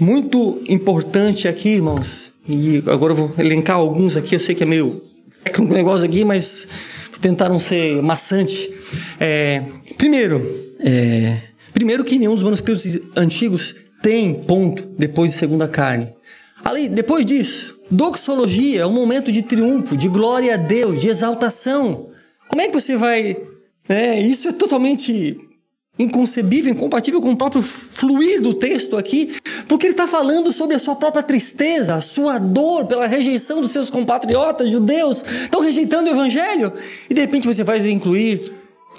[0.00, 4.66] muito importante aqui, irmãos, e agora eu vou elencar alguns aqui, eu sei que é
[4.66, 5.02] meio
[5.58, 6.68] um negócio aqui, mas
[7.20, 8.72] tentar não ser maçante.
[9.18, 9.62] É,
[9.96, 10.40] primeiro,
[10.80, 11.38] é,
[11.74, 16.08] primeiro que nenhum dos manuscritos antigos tem ponto depois de segunda carne.
[16.64, 22.10] Ali, depois disso, doxologia é um momento de triunfo, de glória a Deus, de exaltação.
[22.48, 23.36] Como é que você vai.
[23.88, 25.36] É, isso é totalmente
[25.98, 29.32] inconcebível, incompatível com o próprio fluir do texto aqui,
[29.66, 33.72] porque ele está falando sobre a sua própria tristeza, a sua dor pela rejeição dos
[33.72, 36.72] seus compatriotas judeus, estão rejeitando o evangelho,
[37.10, 38.52] e de repente você vai incluir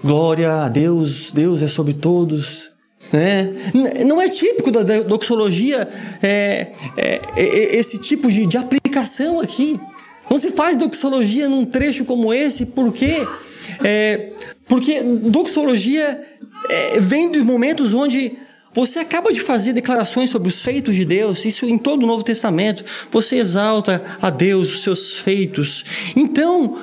[0.04, 2.70] glória a Deus, Deus é sobre todos.
[3.12, 3.54] Né?
[4.06, 5.88] Não é típico da doxologia
[6.22, 9.80] é, é, é, esse tipo de, de aplicação aqui.
[10.30, 13.26] Não se faz doxologia num trecho como esse, por quê?
[13.84, 14.30] É,
[14.68, 16.24] porque doxologia
[16.70, 18.38] é, vem dos momentos onde
[18.74, 22.24] você acaba de fazer declarações sobre os feitos de Deus, isso em todo o Novo
[22.24, 22.86] Testamento.
[23.12, 25.84] Você exalta a Deus, os seus feitos.
[26.16, 26.78] Então,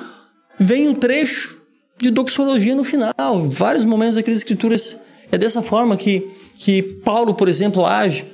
[0.59, 1.57] vem um trecho
[1.97, 3.13] de doxologia no final.
[3.49, 4.97] Vários momentos aqui das Escrituras
[5.31, 8.25] é dessa forma que, que Paulo, por exemplo, age,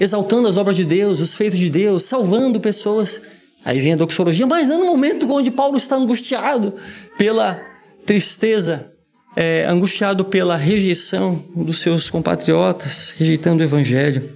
[0.00, 3.20] exaltando as obras de Deus, os feitos de Deus, salvando pessoas.
[3.62, 6.74] Aí vem a doxologia, mas não no momento onde Paulo está angustiado
[7.18, 7.60] pela
[8.06, 8.95] tristeza
[9.36, 14.32] é, angustiado pela rejeição dos seus compatriotas, rejeitando o evangelho.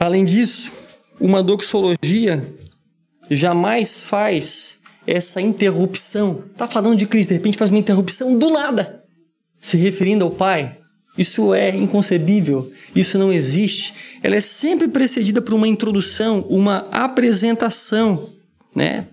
[0.00, 0.72] Além disso,
[1.20, 2.44] uma doxologia
[3.30, 6.44] jamais faz essa interrupção.
[6.50, 9.00] Está falando de Cristo, de repente faz uma interrupção do nada,
[9.60, 10.78] se referindo ao Pai.
[11.16, 13.94] Isso é inconcebível, isso não existe.
[14.20, 18.28] Ela é sempre precedida por uma introdução, uma apresentação,
[18.74, 19.06] né?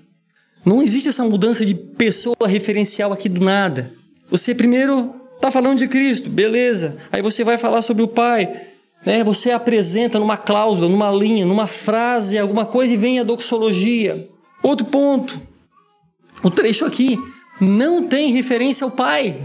[0.66, 3.92] Não existe essa mudança de pessoa referencial aqui do nada.
[4.32, 6.98] Você primeiro está falando de Cristo, beleza.
[7.12, 8.50] Aí você vai falar sobre o Pai.
[9.06, 9.26] Né?
[9.26, 14.26] Você apresenta numa cláusula, numa linha, numa frase, alguma coisa e vem a doxologia.
[14.64, 15.40] Outro ponto.
[16.42, 17.20] O trecho aqui
[17.60, 19.36] não tem referência ao Pai.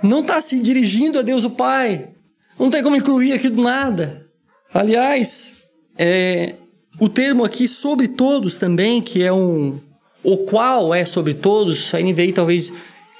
[0.00, 2.08] Não está se dirigindo a Deus o Pai.
[2.56, 4.24] Não tem como incluir aqui do nada.
[4.72, 5.64] Aliás,
[5.98, 6.54] é,
[7.00, 9.80] o termo aqui sobre todos também, que é um.
[10.22, 12.72] O qual é sobre todos, a NVI talvez.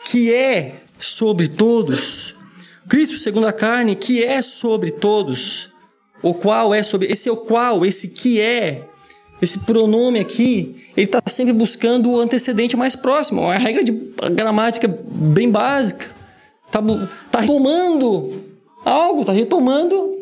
[0.05, 2.35] Que é sobre todos.
[2.89, 5.71] Cristo segundo a carne, que é sobre todos.
[6.23, 7.09] O qual é sobre.
[7.09, 8.85] Esse é o qual, esse que é.
[9.41, 13.41] Esse pronome aqui, ele está sempre buscando o antecedente mais próximo.
[13.41, 13.93] É uma regra de
[14.33, 16.11] gramática bem básica.
[16.67, 16.81] Está
[17.31, 18.45] tá retomando
[18.85, 20.19] algo, está retomando.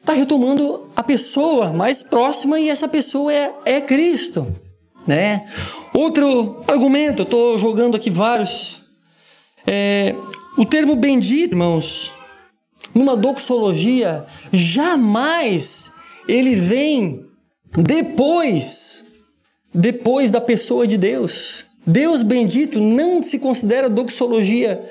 [0.00, 4.46] Está retomando a pessoa mais próxima e essa pessoa é, é Cristo.
[5.06, 5.46] Né?
[5.92, 8.82] Outro argumento, estou jogando aqui vários
[9.70, 10.14] é,
[10.56, 12.10] o termo bendito, irmãos,
[12.94, 15.90] numa doxologia, jamais
[16.26, 17.24] ele vem
[17.76, 19.04] depois,
[19.72, 21.66] depois da pessoa de Deus.
[21.86, 24.82] Deus bendito não se considera doxologia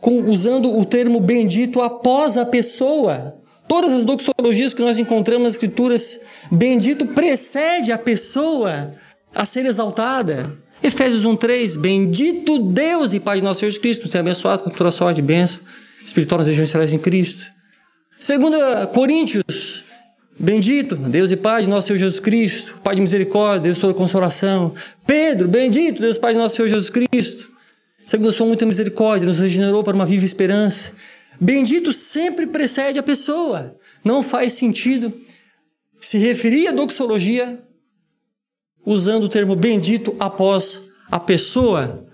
[0.00, 3.36] com, usando o termo bendito após a pessoa.
[3.68, 8.94] Todas as doxologias que nós encontramos nas Escrituras, bendito precede a pessoa
[9.32, 10.56] a ser exaltada.
[10.82, 15.16] Efésios 1,3: Bendito Deus e Pai de nosso Jesus Cristo, seja abençoado com toda sorte
[15.16, 15.58] de bênção
[16.04, 17.44] espiritual nas regiões celestes em Cristo.
[18.18, 19.84] Segunda Coríntios,
[20.38, 23.94] bendito Deus e Pai de nosso Senhor Jesus Cristo, Pai de misericórdia, Deus de toda
[23.94, 24.74] consolação.
[25.06, 27.48] Pedro, bendito Deus Pai de nosso Senhor Jesus Cristo,
[28.06, 30.92] segundo a sua muita misericórdia, nos regenerou para uma viva esperança.
[31.40, 33.76] Bendito sempre precede a pessoa.
[34.04, 35.12] Não faz sentido
[36.00, 37.58] se referir à doxologia
[38.88, 42.04] usando o termo bendito após a pessoa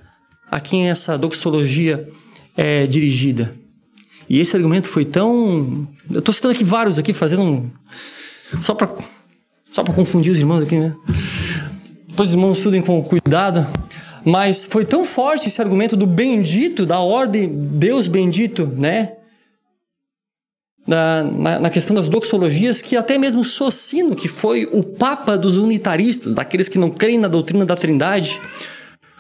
[0.50, 2.08] a quem essa doxologia
[2.56, 3.54] é dirigida.
[4.28, 5.86] E esse argumento foi tão.
[6.10, 7.70] Eu estou citando aqui vários aqui, fazendo um.
[8.60, 8.92] Só para
[9.70, 10.94] só confundir os irmãos aqui, né?
[12.08, 13.66] Depois os irmãos estudem com cuidado.
[14.24, 19.12] Mas foi tão forte esse argumento do bendito, da ordem Deus bendito, né?
[20.86, 25.56] Na, na, na, questão das doxologias, que até mesmo Socino, que foi o papa dos
[25.56, 28.38] unitaristas, daqueles que não creem na doutrina da trindade,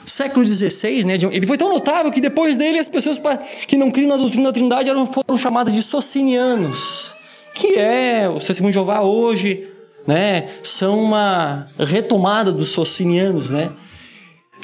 [0.06, 3.18] século XVI, né, ele foi tão notável que depois dele as pessoas
[3.66, 7.14] que não criam na doutrina da trindade eram, foram chamadas de socinianos,
[7.54, 9.66] que é o testemunho de Jeová hoje,
[10.06, 13.70] né, são uma retomada dos socinianos, né.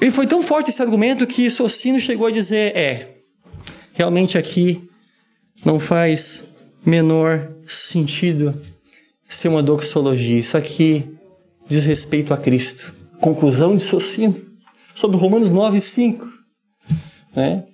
[0.01, 3.09] Ele foi tão forte esse argumento que Socino chegou a dizer, é,
[3.92, 4.82] realmente aqui
[5.64, 6.49] não faz
[6.84, 8.54] menor sentido
[9.28, 10.38] ser uma doxologia.
[10.38, 11.04] Isso aqui
[11.68, 12.94] diz respeito a Cristo.
[13.20, 14.34] Conclusão de Socino
[14.94, 16.28] sobre Romanos 9, 5.
[17.36, 17.64] Né?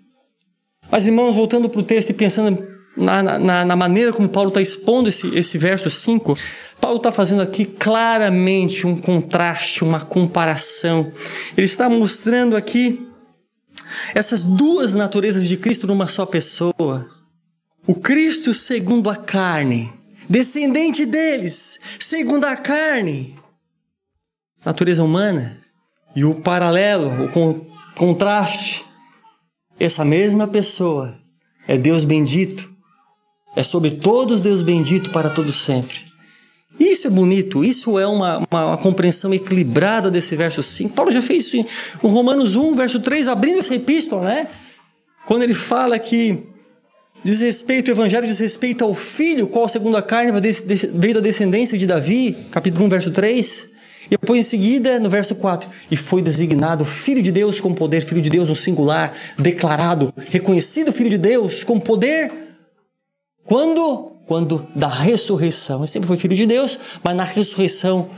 [0.91, 4.61] Mas, irmãos, voltando para o texto e pensando na, na, na, maneira como Paulo está
[4.61, 6.35] expondo esse, esse verso 5,
[6.81, 11.11] Paulo está fazendo aqui claramente um contraste, uma comparação.
[11.57, 13.07] Ele está mostrando aqui
[14.15, 17.07] essas duas naturezas de Cristo numa só pessoa.
[17.87, 19.93] O Cristo segundo a carne,
[20.29, 23.37] descendente deles, segundo a carne,
[24.65, 25.57] natureza humana,
[26.15, 27.65] e o paralelo, o con
[27.95, 28.85] contraste,
[29.79, 31.17] essa mesma pessoa
[31.69, 32.69] é Deus bendito,
[33.55, 36.05] é sobre todos Deus bendito para todo sempre.
[36.81, 40.93] Isso é bonito, isso é uma, uma, uma, compreensão equilibrada desse verso 5.
[40.95, 41.67] Paulo já fez isso em
[42.03, 44.49] Romanos 1, verso 3, abrindo essa epístola, né?
[45.25, 46.47] Quando ele fala que
[47.25, 50.33] diz respeito, o evangelho diz respeito ao filho, qual segundo a carne
[50.95, 53.77] veio da descendência de Davi, capítulo 1, verso 3.
[54.07, 58.05] E depois em seguida, no verso 4, e foi designado filho de Deus com poder,
[58.05, 62.31] filho de Deus no singular, declarado, reconhecido filho de Deus com poder.
[63.45, 64.13] Quando?
[64.27, 65.81] Quando da ressurreição.
[65.81, 68.09] Ele sempre foi filho de Deus, mas na ressurreição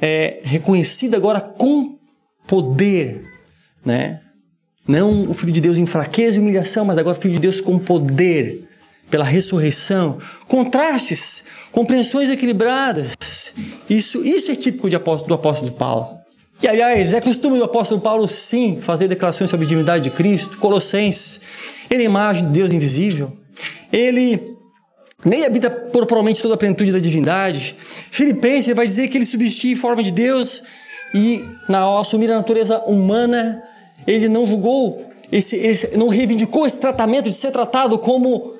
[0.00, 1.98] é reconhecido agora com
[2.46, 3.24] poder,
[3.84, 4.20] né?
[4.86, 7.78] Não o filho de Deus em fraqueza e humilhação, mas agora filho de Deus com
[7.78, 8.64] poder
[9.10, 10.18] pela ressurreição.
[10.46, 13.14] Contrastes, compreensões equilibradas.
[13.88, 16.18] Isso, isso é típico apóstolo, do apóstolo Paulo.
[16.62, 20.58] E aliás, é costume do apóstolo Paulo sim fazer declarações sobre a divindade de Cristo.
[20.58, 21.40] Colossenses,
[21.90, 23.36] ele é imagem de Deus invisível.
[23.92, 24.40] Ele
[25.24, 27.74] nem habita corporalmente toda a plenitude da divindade.
[28.10, 30.62] Filipenses vai dizer que ele substitui em forma de Deus
[31.14, 33.62] e, ao assumir a natureza humana,
[34.06, 38.54] ele não julgou, esse, esse, não reivindicou esse tratamento de ser tratado como.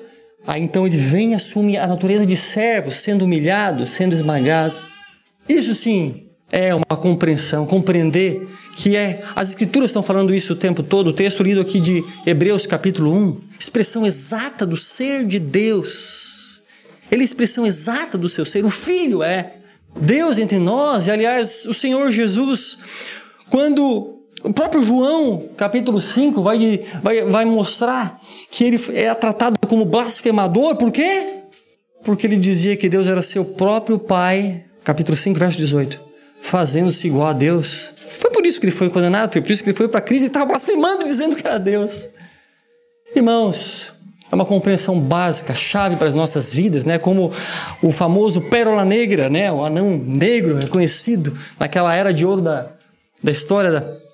[0.47, 4.75] Aí então ele vem e assume a natureza de servo, sendo humilhado, sendo esmagado.
[5.47, 10.83] Isso sim é uma compreensão, compreender que é as escrituras estão falando isso o tempo
[10.83, 11.07] todo.
[11.07, 16.61] O texto lido aqui de Hebreus capítulo 1, expressão exata do ser de Deus.
[17.09, 18.65] Ele é a expressão exata do seu ser.
[18.65, 19.53] O filho é
[19.95, 22.77] Deus entre nós, e aliás, o Senhor Jesus,
[23.49, 24.14] quando
[24.45, 28.19] o próprio João, capítulo 5, vai, vai, vai mostrar
[28.51, 31.39] que ele é tratado como blasfemador, por quê?
[32.03, 35.99] Porque ele dizia que Deus era seu próprio Pai capítulo 5, verso 18,
[36.43, 37.89] fazendo-se igual a Deus.
[38.19, 40.03] Foi por isso que ele foi condenado, foi por isso que ele foi para a
[40.03, 42.07] crise e estava blasfemando, dizendo que era Deus.
[43.15, 43.93] Irmãos,
[44.31, 46.99] é uma compreensão básica, chave para as nossas vidas, né?
[46.99, 47.31] Como
[47.81, 49.51] o famoso pérola negra, né?
[49.51, 52.69] O anão negro reconhecido naquela era de ouro da,
[53.23, 54.04] da história da,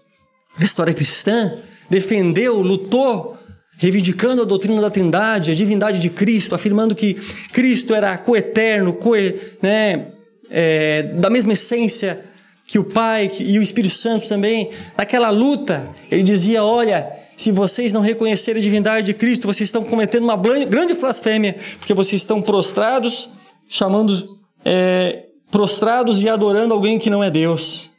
[0.58, 1.58] da história cristã,
[1.90, 3.38] defendeu, lutou
[3.78, 7.16] reivindicando a doutrina da Trindade, a divindade de Cristo, afirmando que
[7.52, 9.14] Cristo era coeterno, co
[9.60, 10.06] né,
[10.52, 12.24] é, da mesma essência
[12.68, 17.92] que o Pai e o Espírito Santo também, naquela luta, ele dizia: Olha, se vocês
[17.92, 22.40] não reconhecerem a divindade de Cristo, vocês estão cometendo uma grande blasfêmia, porque vocês estão
[22.40, 23.30] prostrados,
[23.68, 27.90] chamando, é, prostrados e adorando alguém que não é Deus.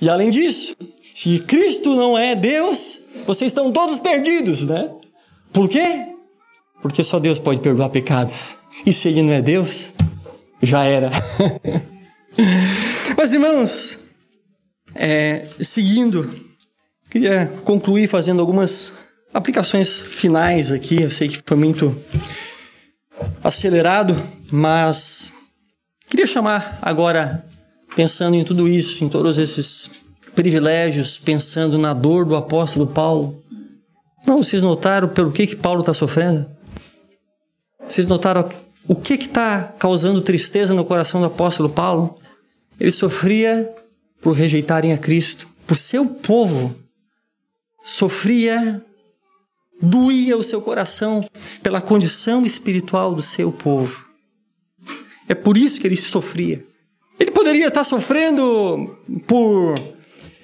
[0.00, 0.74] E além disso,
[1.20, 4.88] se Cristo não é Deus, vocês estão todos perdidos, né?
[5.52, 6.06] Por quê?
[6.80, 8.54] Porque só Deus pode perdoar pecados.
[8.86, 9.92] E se Ele não é Deus,
[10.62, 11.10] já era.
[13.18, 13.98] Mas, irmãos,
[14.94, 16.30] é, seguindo,
[17.10, 18.92] queria concluir fazendo algumas
[19.34, 21.02] aplicações finais aqui.
[21.02, 22.00] Eu sei que foi muito
[23.42, 24.14] acelerado,
[24.52, 25.32] mas
[26.08, 27.44] queria chamar agora,
[27.96, 30.06] pensando em tudo isso, em todos esses
[30.38, 33.42] privilégios, pensando na dor do apóstolo Paulo.
[34.24, 36.48] Não, vocês notaram pelo que, que Paulo está sofrendo?
[37.84, 38.48] Vocês notaram
[38.86, 42.20] o que está causando tristeza no coração do apóstolo Paulo?
[42.78, 43.68] Ele sofria
[44.22, 46.72] por rejeitarem a Cristo, por seu povo.
[47.82, 48.80] Sofria,
[49.82, 51.28] doía o seu coração
[51.64, 54.04] pela condição espiritual do seu povo.
[55.28, 56.64] É por isso que ele sofria.
[57.18, 59.97] Ele poderia estar sofrendo por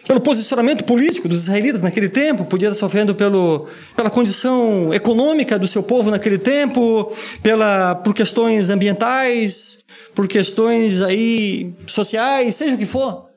[0.07, 5.67] pelo posicionamento político dos israelitas naquele tempo, podia estar sofrendo pelo, pela condição econômica do
[5.67, 7.11] seu povo naquele tempo,
[7.43, 9.79] pela, por questões ambientais,
[10.15, 13.31] por questões aí sociais, seja o que for.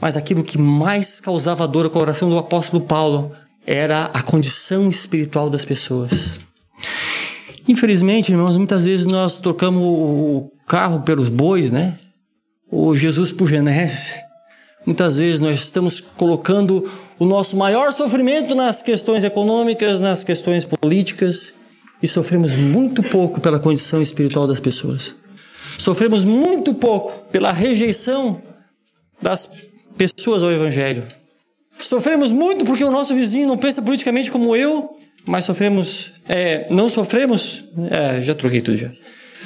[0.00, 3.32] Mas aquilo que mais causava dor ao coração do apóstolo Paulo
[3.66, 6.38] era a condição espiritual das pessoas.
[7.68, 11.96] Infelizmente, irmãos, muitas vezes nós trocamos o carro pelos bois, né?
[12.70, 14.29] O Jesus por Genésio.
[14.86, 21.54] Muitas vezes nós estamos colocando o nosso maior sofrimento nas questões econômicas, nas questões políticas
[22.02, 25.14] e sofremos muito pouco pela condição espiritual das pessoas.
[25.78, 28.40] Sofremos muito pouco pela rejeição
[29.20, 31.04] das pessoas ao Evangelho.
[31.78, 36.12] Sofremos muito porque o nosso vizinho não pensa politicamente como eu, mas sofremos.
[36.28, 37.64] É, não sofremos.
[37.90, 38.90] É, já troquei tudo já.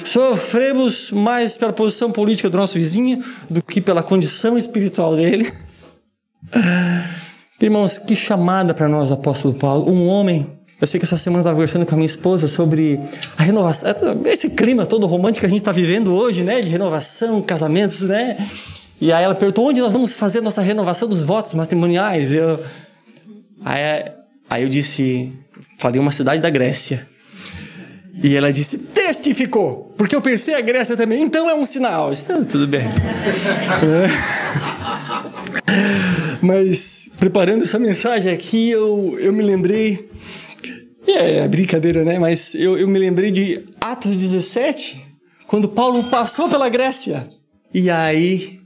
[0.03, 5.51] Sofremos mais pela posição política do nosso vizinho do que pela condição espiritual dele.
[7.61, 9.89] Irmãos, que chamada para nós, apóstolo Paulo.
[9.89, 10.47] Um homem.
[10.79, 12.99] Eu sei que essa semana eu estava conversando com a minha esposa sobre
[13.37, 13.89] a renovação,
[14.25, 16.59] esse clima todo romântico que a gente está vivendo hoje, né?
[16.59, 18.37] De renovação, casamentos, né?
[18.99, 22.33] E aí ela perguntou onde nós vamos fazer a nossa renovação dos votos matrimoniais.
[22.33, 22.61] Eu,
[23.63, 24.11] aí,
[24.49, 25.31] aí eu disse,
[25.79, 27.07] falei uma cidade da Grécia.
[28.23, 32.11] E ela disse, testificou, porque eu pensei a Grécia também, então é um sinal.
[32.11, 32.85] Está tudo bem.
[36.41, 40.09] Mas, preparando essa mensagem aqui, eu, eu me lembrei.
[41.07, 42.17] É, é brincadeira, né?
[42.17, 45.05] Mas eu, eu me lembrei de Atos 17,
[45.45, 47.27] quando Paulo passou pela Grécia.
[47.73, 48.61] E aí,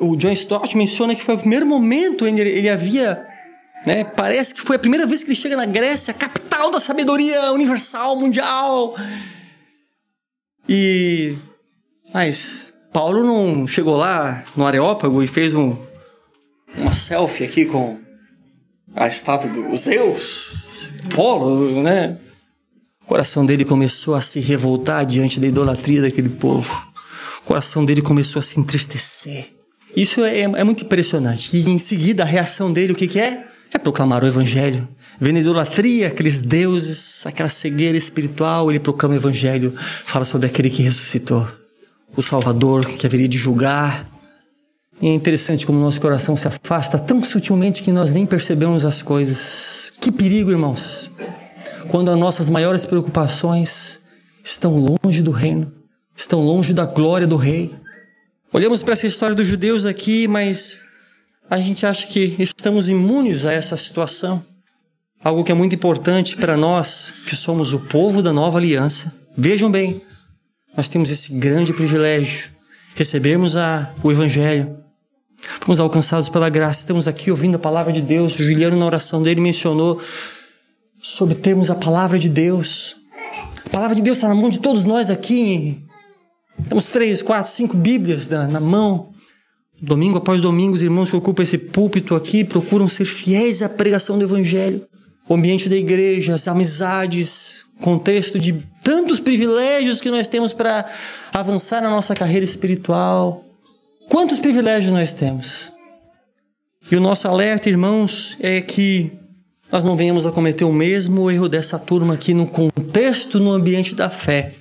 [0.00, 3.35] o John Stott menciona que foi o primeiro momento em ele, ele havia.
[3.84, 7.52] Né, parece que foi a primeira vez que ele chega na Grécia, capital da sabedoria
[7.52, 8.96] universal, mundial.
[10.68, 11.36] E.
[12.12, 15.76] Mas Paulo não chegou lá no Areópago e fez um,
[16.76, 17.98] uma selfie aqui com
[18.94, 22.18] a estátua do Zeus, Polo, né?
[23.02, 26.74] O coração dele começou a se revoltar diante da idolatria daquele povo.
[27.42, 29.50] O coração dele começou a se entristecer.
[29.94, 31.56] Isso é, é muito impressionante.
[31.56, 33.46] E em seguida, a reação dele, o que, que é?
[33.72, 34.86] É proclamar o evangelho.
[35.20, 40.68] Vendo a idolatria, aqueles deuses, aquela cegueira espiritual, ele proclama o evangelho, fala sobre aquele
[40.68, 41.48] que ressuscitou,
[42.14, 44.06] o Salvador que haveria de julgar,
[45.00, 49.02] e é interessante como nosso coração se afasta tão sutilmente que nós nem percebemos as
[49.02, 49.92] coisas.
[50.00, 51.10] Que perigo, irmãos,
[51.88, 54.00] quando as nossas maiores preocupações
[54.42, 55.70] estão longe do reino,
[56.16, 57.74] estão longe da glória do Rei.
[58.52, 60.78] Olhamos para essa história dos judeus aqui, mas
[61.48, 64.44] a gente acha que estamos imunes a essa situação.
[65.22, 69.12] Algo que é muito importante para nós, que somos o povo da nova aliança.
[69.36, 70.00] Vejam bem,
[70.76, 72.50] nós temos esse grande privilégio,
[72.94, 74.76] recebermos a, o Evangelho,
[75.60, 76.80] Fomos alcançados pela graça.
[76.80, 78.34] Estamos aqui ouvindo a palavra de Deus.
[78.34, 80.00] O Juliano, na oração dele, mencionou
[81.02, 82.96] sobre termos a palavra de Deus.
[83.64, 85.80] A palavra de Deus está na mão de todos nós aqui.
[86.68, 89.12] Temos três, quatro, cinco Bíblias na, na mão.
[89.80, 94.18] Domingo após domingo, os irmãos que ocupam esse púlpito aqui procuram ser fiéis à pregação
[94.18, 94.86] do Evangelho.
[95.28, 100.86] O ambiente da igreja, as amizades, contexto de tantos privilégios que nós temos para
[101.32, 103.44] avançar na nossa carreira espiritual.
[104.08, 105.70] Quantos privilégios nós temos?
[106.90, 109.12] E o nosso alerta, irmãos, é que
[109.70, 113.94] nós não venhamos a cometer o mesmo erro dessa turma aqui no contexto, no ambiente
[113.94, 114.54] da fé,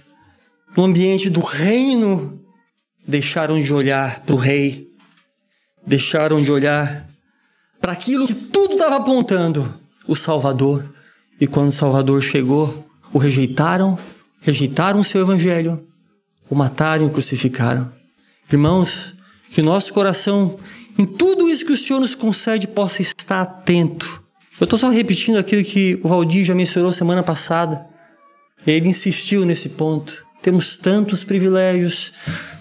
[0.76, 2.42] no ambiente do reino.
[3.08, 4.88] Deixaram de olhar para o rei,
[5.86, 7.08] deixaram de olhar
[7.80, 10.94] para aquilo que tudo estava apontando o Salvador.
[11.40, 13.98] E quando o Salvador chegou, o rejeitaram,
[14.42, 15.86] rejeitaram o seu evangelho,
[16.50, 17.92] o mataram e o crucificaram.
[18.52, 19.14] Irmãos,
[19.50, 20.60] que nosso coração,
[20.98, 24.24] em tudo isso que o Senhor nos concede, possa estar atento.
[24.60, 27.86] Eu estou só repetindo aquilo que o Valdir já mencionou semana passada.
[28.66, 30.26] Ele insistiu nesse ponto.
[30.42, 32.14] Temos tantos privilégios,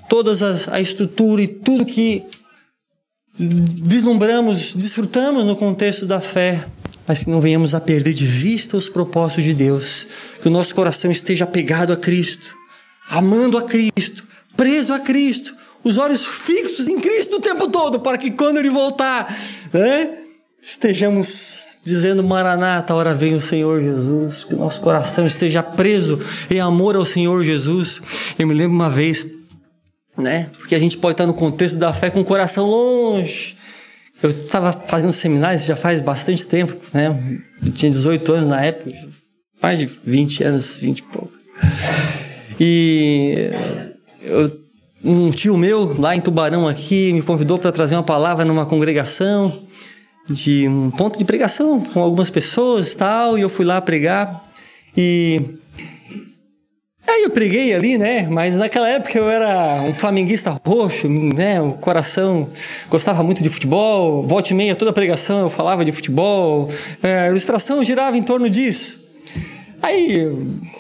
[0.09, 0.33] toda
[0.73, 2.25] a estrutura e tudo que
[3.37, 6.67] vislumbramos, desfrutamos no contexto da fé,
[7.07, 10.07] mas que não venhamos a perder de vista os propósitos de Deus.
[10.41, 12.55] Que o nosso coração esteja apegado a Cristo,
[13.11, 14.25] amando a Cristo,
[14.57, 18.71] preso a Cristo, os olhos fixos em Cristo o tempo todo, para que quando Ele
[18.71, 19.37] voltar,
[19.73, 20.11] né,
[20.63, 26.19] estejamos dizendo: Maranata, hora vem o Senhor Jesus, que o nosso coração esteja preso
[26.51, 28.01] em amor ao Senhor Jesus.
[28.39, 29.27] Eu me lembro uma vez,
[30.17, 33.57] né, porque a gente pode estar no contexto da fé com o coração longe.
[34.23, 37.41] Eu estava fazendo seminário, isso já faz bastante tempo, né?
[37.65, 38.91] Eu tinha 18 anos na época,
[39.61, 41.33] mais de 20 anos, 20 e pouco.
[42.59, 43.51] E
[44.23, 44.65] eu
[45.05, 49.65] um tio meu lá em Tubarão aqui me convidou para trazer uma palavra numa congregação
[50.29, 54.43] de um ponto de pregação com algumas pessoas tal, e eu fui lá pregar
[54.97, 55.43] e
[57.07, 58.27] aí eu preguei ali, né?
[58.31, 61.61] Mas naquela época eu era um flamenguista roxo, né?
[61.61, 62.49] O coração
[62.89, 66.69] gostava muito de futebol, volta e meia toda pregação eu falava de futebol,
[67.03, 69.05] é, a ilustração girava em torno disso.
[69.83, 70.27] Aí,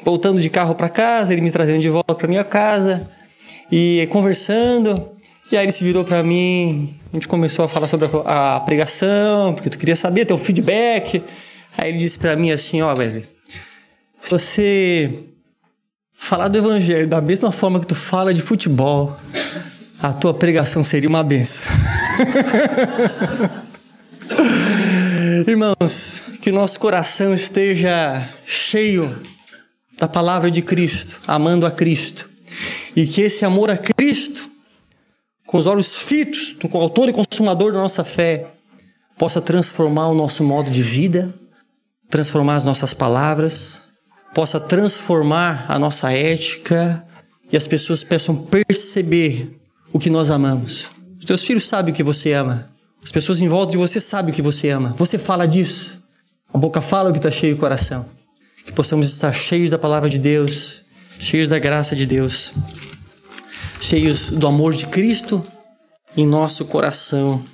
[0.02, 3.06] voltando de carro para casa, ele me trazendo de volta para minha casa.
[3.70, 5.10] E conversando,
[5.52, 8.60] e aí ele se virou para mim, a gente começou a falar sobre a, a
[8.60, 11.22] pregação, porque tu queria saber, ter um feedback.
[11.76, 13.26] Aí ele disse para mim assim, ó, oh, Wesley,
[14.18, 15.12] se você
[16.24, 19.14] falar do evangelho da mesma forma que tu fala de futebol,
[20.02, 21.70] a tua pregação seria uma benção.
[25.46, 29.20] Irmãos, que nosso coração esteja cheio
[29.98, 32.30] da palavra de Cristo, amando a Cristo.
[32.96, 34.48] E que esse amor a Cristo,
[35.46, 38.46] com os olhos fitos no autor e consumador da nossa fé,
[39.18, 41.34] possa transformar o nosso modo de vida,
[42.08, 43.83] transformar as nossas palavras,
[44.34, 47.04] possa transformar a nossa ética
[47.50, 49.56] e as pessoas possam perceber
[49.92, 50.86] o que nós amamos.
[51.18, 52.68] Os teus filhos sabem o que você ama.
[53.02, 54.94] As pessoas em volta de você sabem o que você ama.
[54.98, 56.02] Você fala disso.
[56.52, 58.06] A boca fala o que está cheio o coração.
[58.64, 60.82] Que possamos estar cheios da palavra de Deus,
[61.18, 62.54] cheios da graça de Deus,
[63.80, 65.44] cheios do amor de Cristo
[66.16, 67.44] em nosso coração,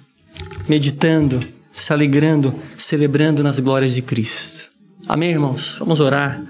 [0.69, 1.41] meditando,
[1.75, 4.71] se alegrando, celebrando nas glórias de Cristo.
[5.09, 5.77] Amém, irmãos?
[5.79, 6.41] Vamos orar.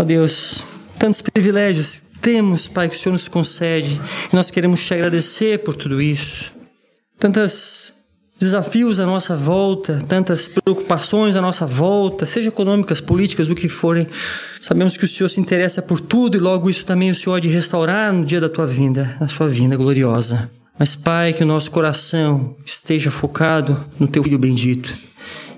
[0.00, 0.64] Ó oh, Deus,
[0.98, 4.00] tantos privilégios temos, Pai, que o Senhor nos concede,
[4.32, 6.54] e nós queremos te agradecer por tudo isso.
[7.18, 7.92] Tantos
[8.38, 14.06] desafios à nossa volta, tantas preocupações à nossa volta, seja econômicas, políticas, o que forem.
[14.62, 17.38] Sabemos que o Senhor se interessa por tudo e logo isso também o Senhor há
[17.40, 20.50] de restaurar no dia da tua vinda, na sua vinda gloriosa.
[20.78, 24.96] Mas, Pai, que o nosso coração esteja focado no teu Filho bendito.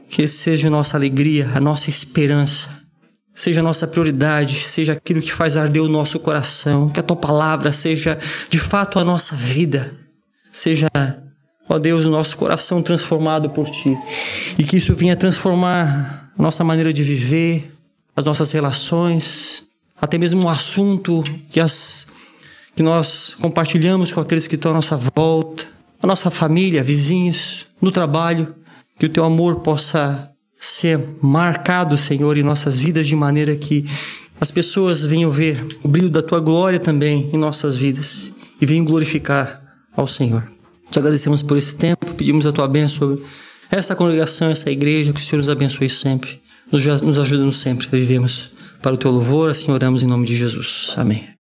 [0.08, 2.81] Que esse seja a nossa alegria, a nossa esperança
[3.34, 7.16] seja a nossa prioridade, seja aquilo que faz arder o nosso coração, que a tua
[7.16, 8.18] palavra seja
[8.48, 9.94] de fato a nossa vida,
[10.50, 10.88] seja,
[11.68, 13.96] ó Deus, o nosso coração transformado por ti,
[14.58, 17.70] e que isso venha transformar a nossa maneira de viver,
[18.14, 19.64] as nossas relações,
[20.00, 22.06] até mesmo o assunto que, as,
[22.76, 25.64] que nós compartilhamos com aqueles que estão à nossa volta,
[26.02, 28.54] a nossa família, vizinhos, no trabalho,
[28.98, 30.31] que o teu amor possa
[30.66, 33.84] ser marcado, Senhor, em nossas vidas de maneira que
[34.40, 38.84] as pessoas venham ver o brilho da tua glória também em nossas vidas e venham
[38.84, 39.60] glorificar
[39.96, 40.50] ao Senhor.
[40.90, 43.24] Te agradecemos por esse tempo, pedimos a tua bênção sobre
[43.70, 46.40] esta congregação, essa igreja, que o Senhor nos abençoe sempre,
[46.70, 50.92] nos, ajudando sempre a vivermos para o teu louvor, assim oramos em nome de Jesus.
[50.96, 51.41] Amém.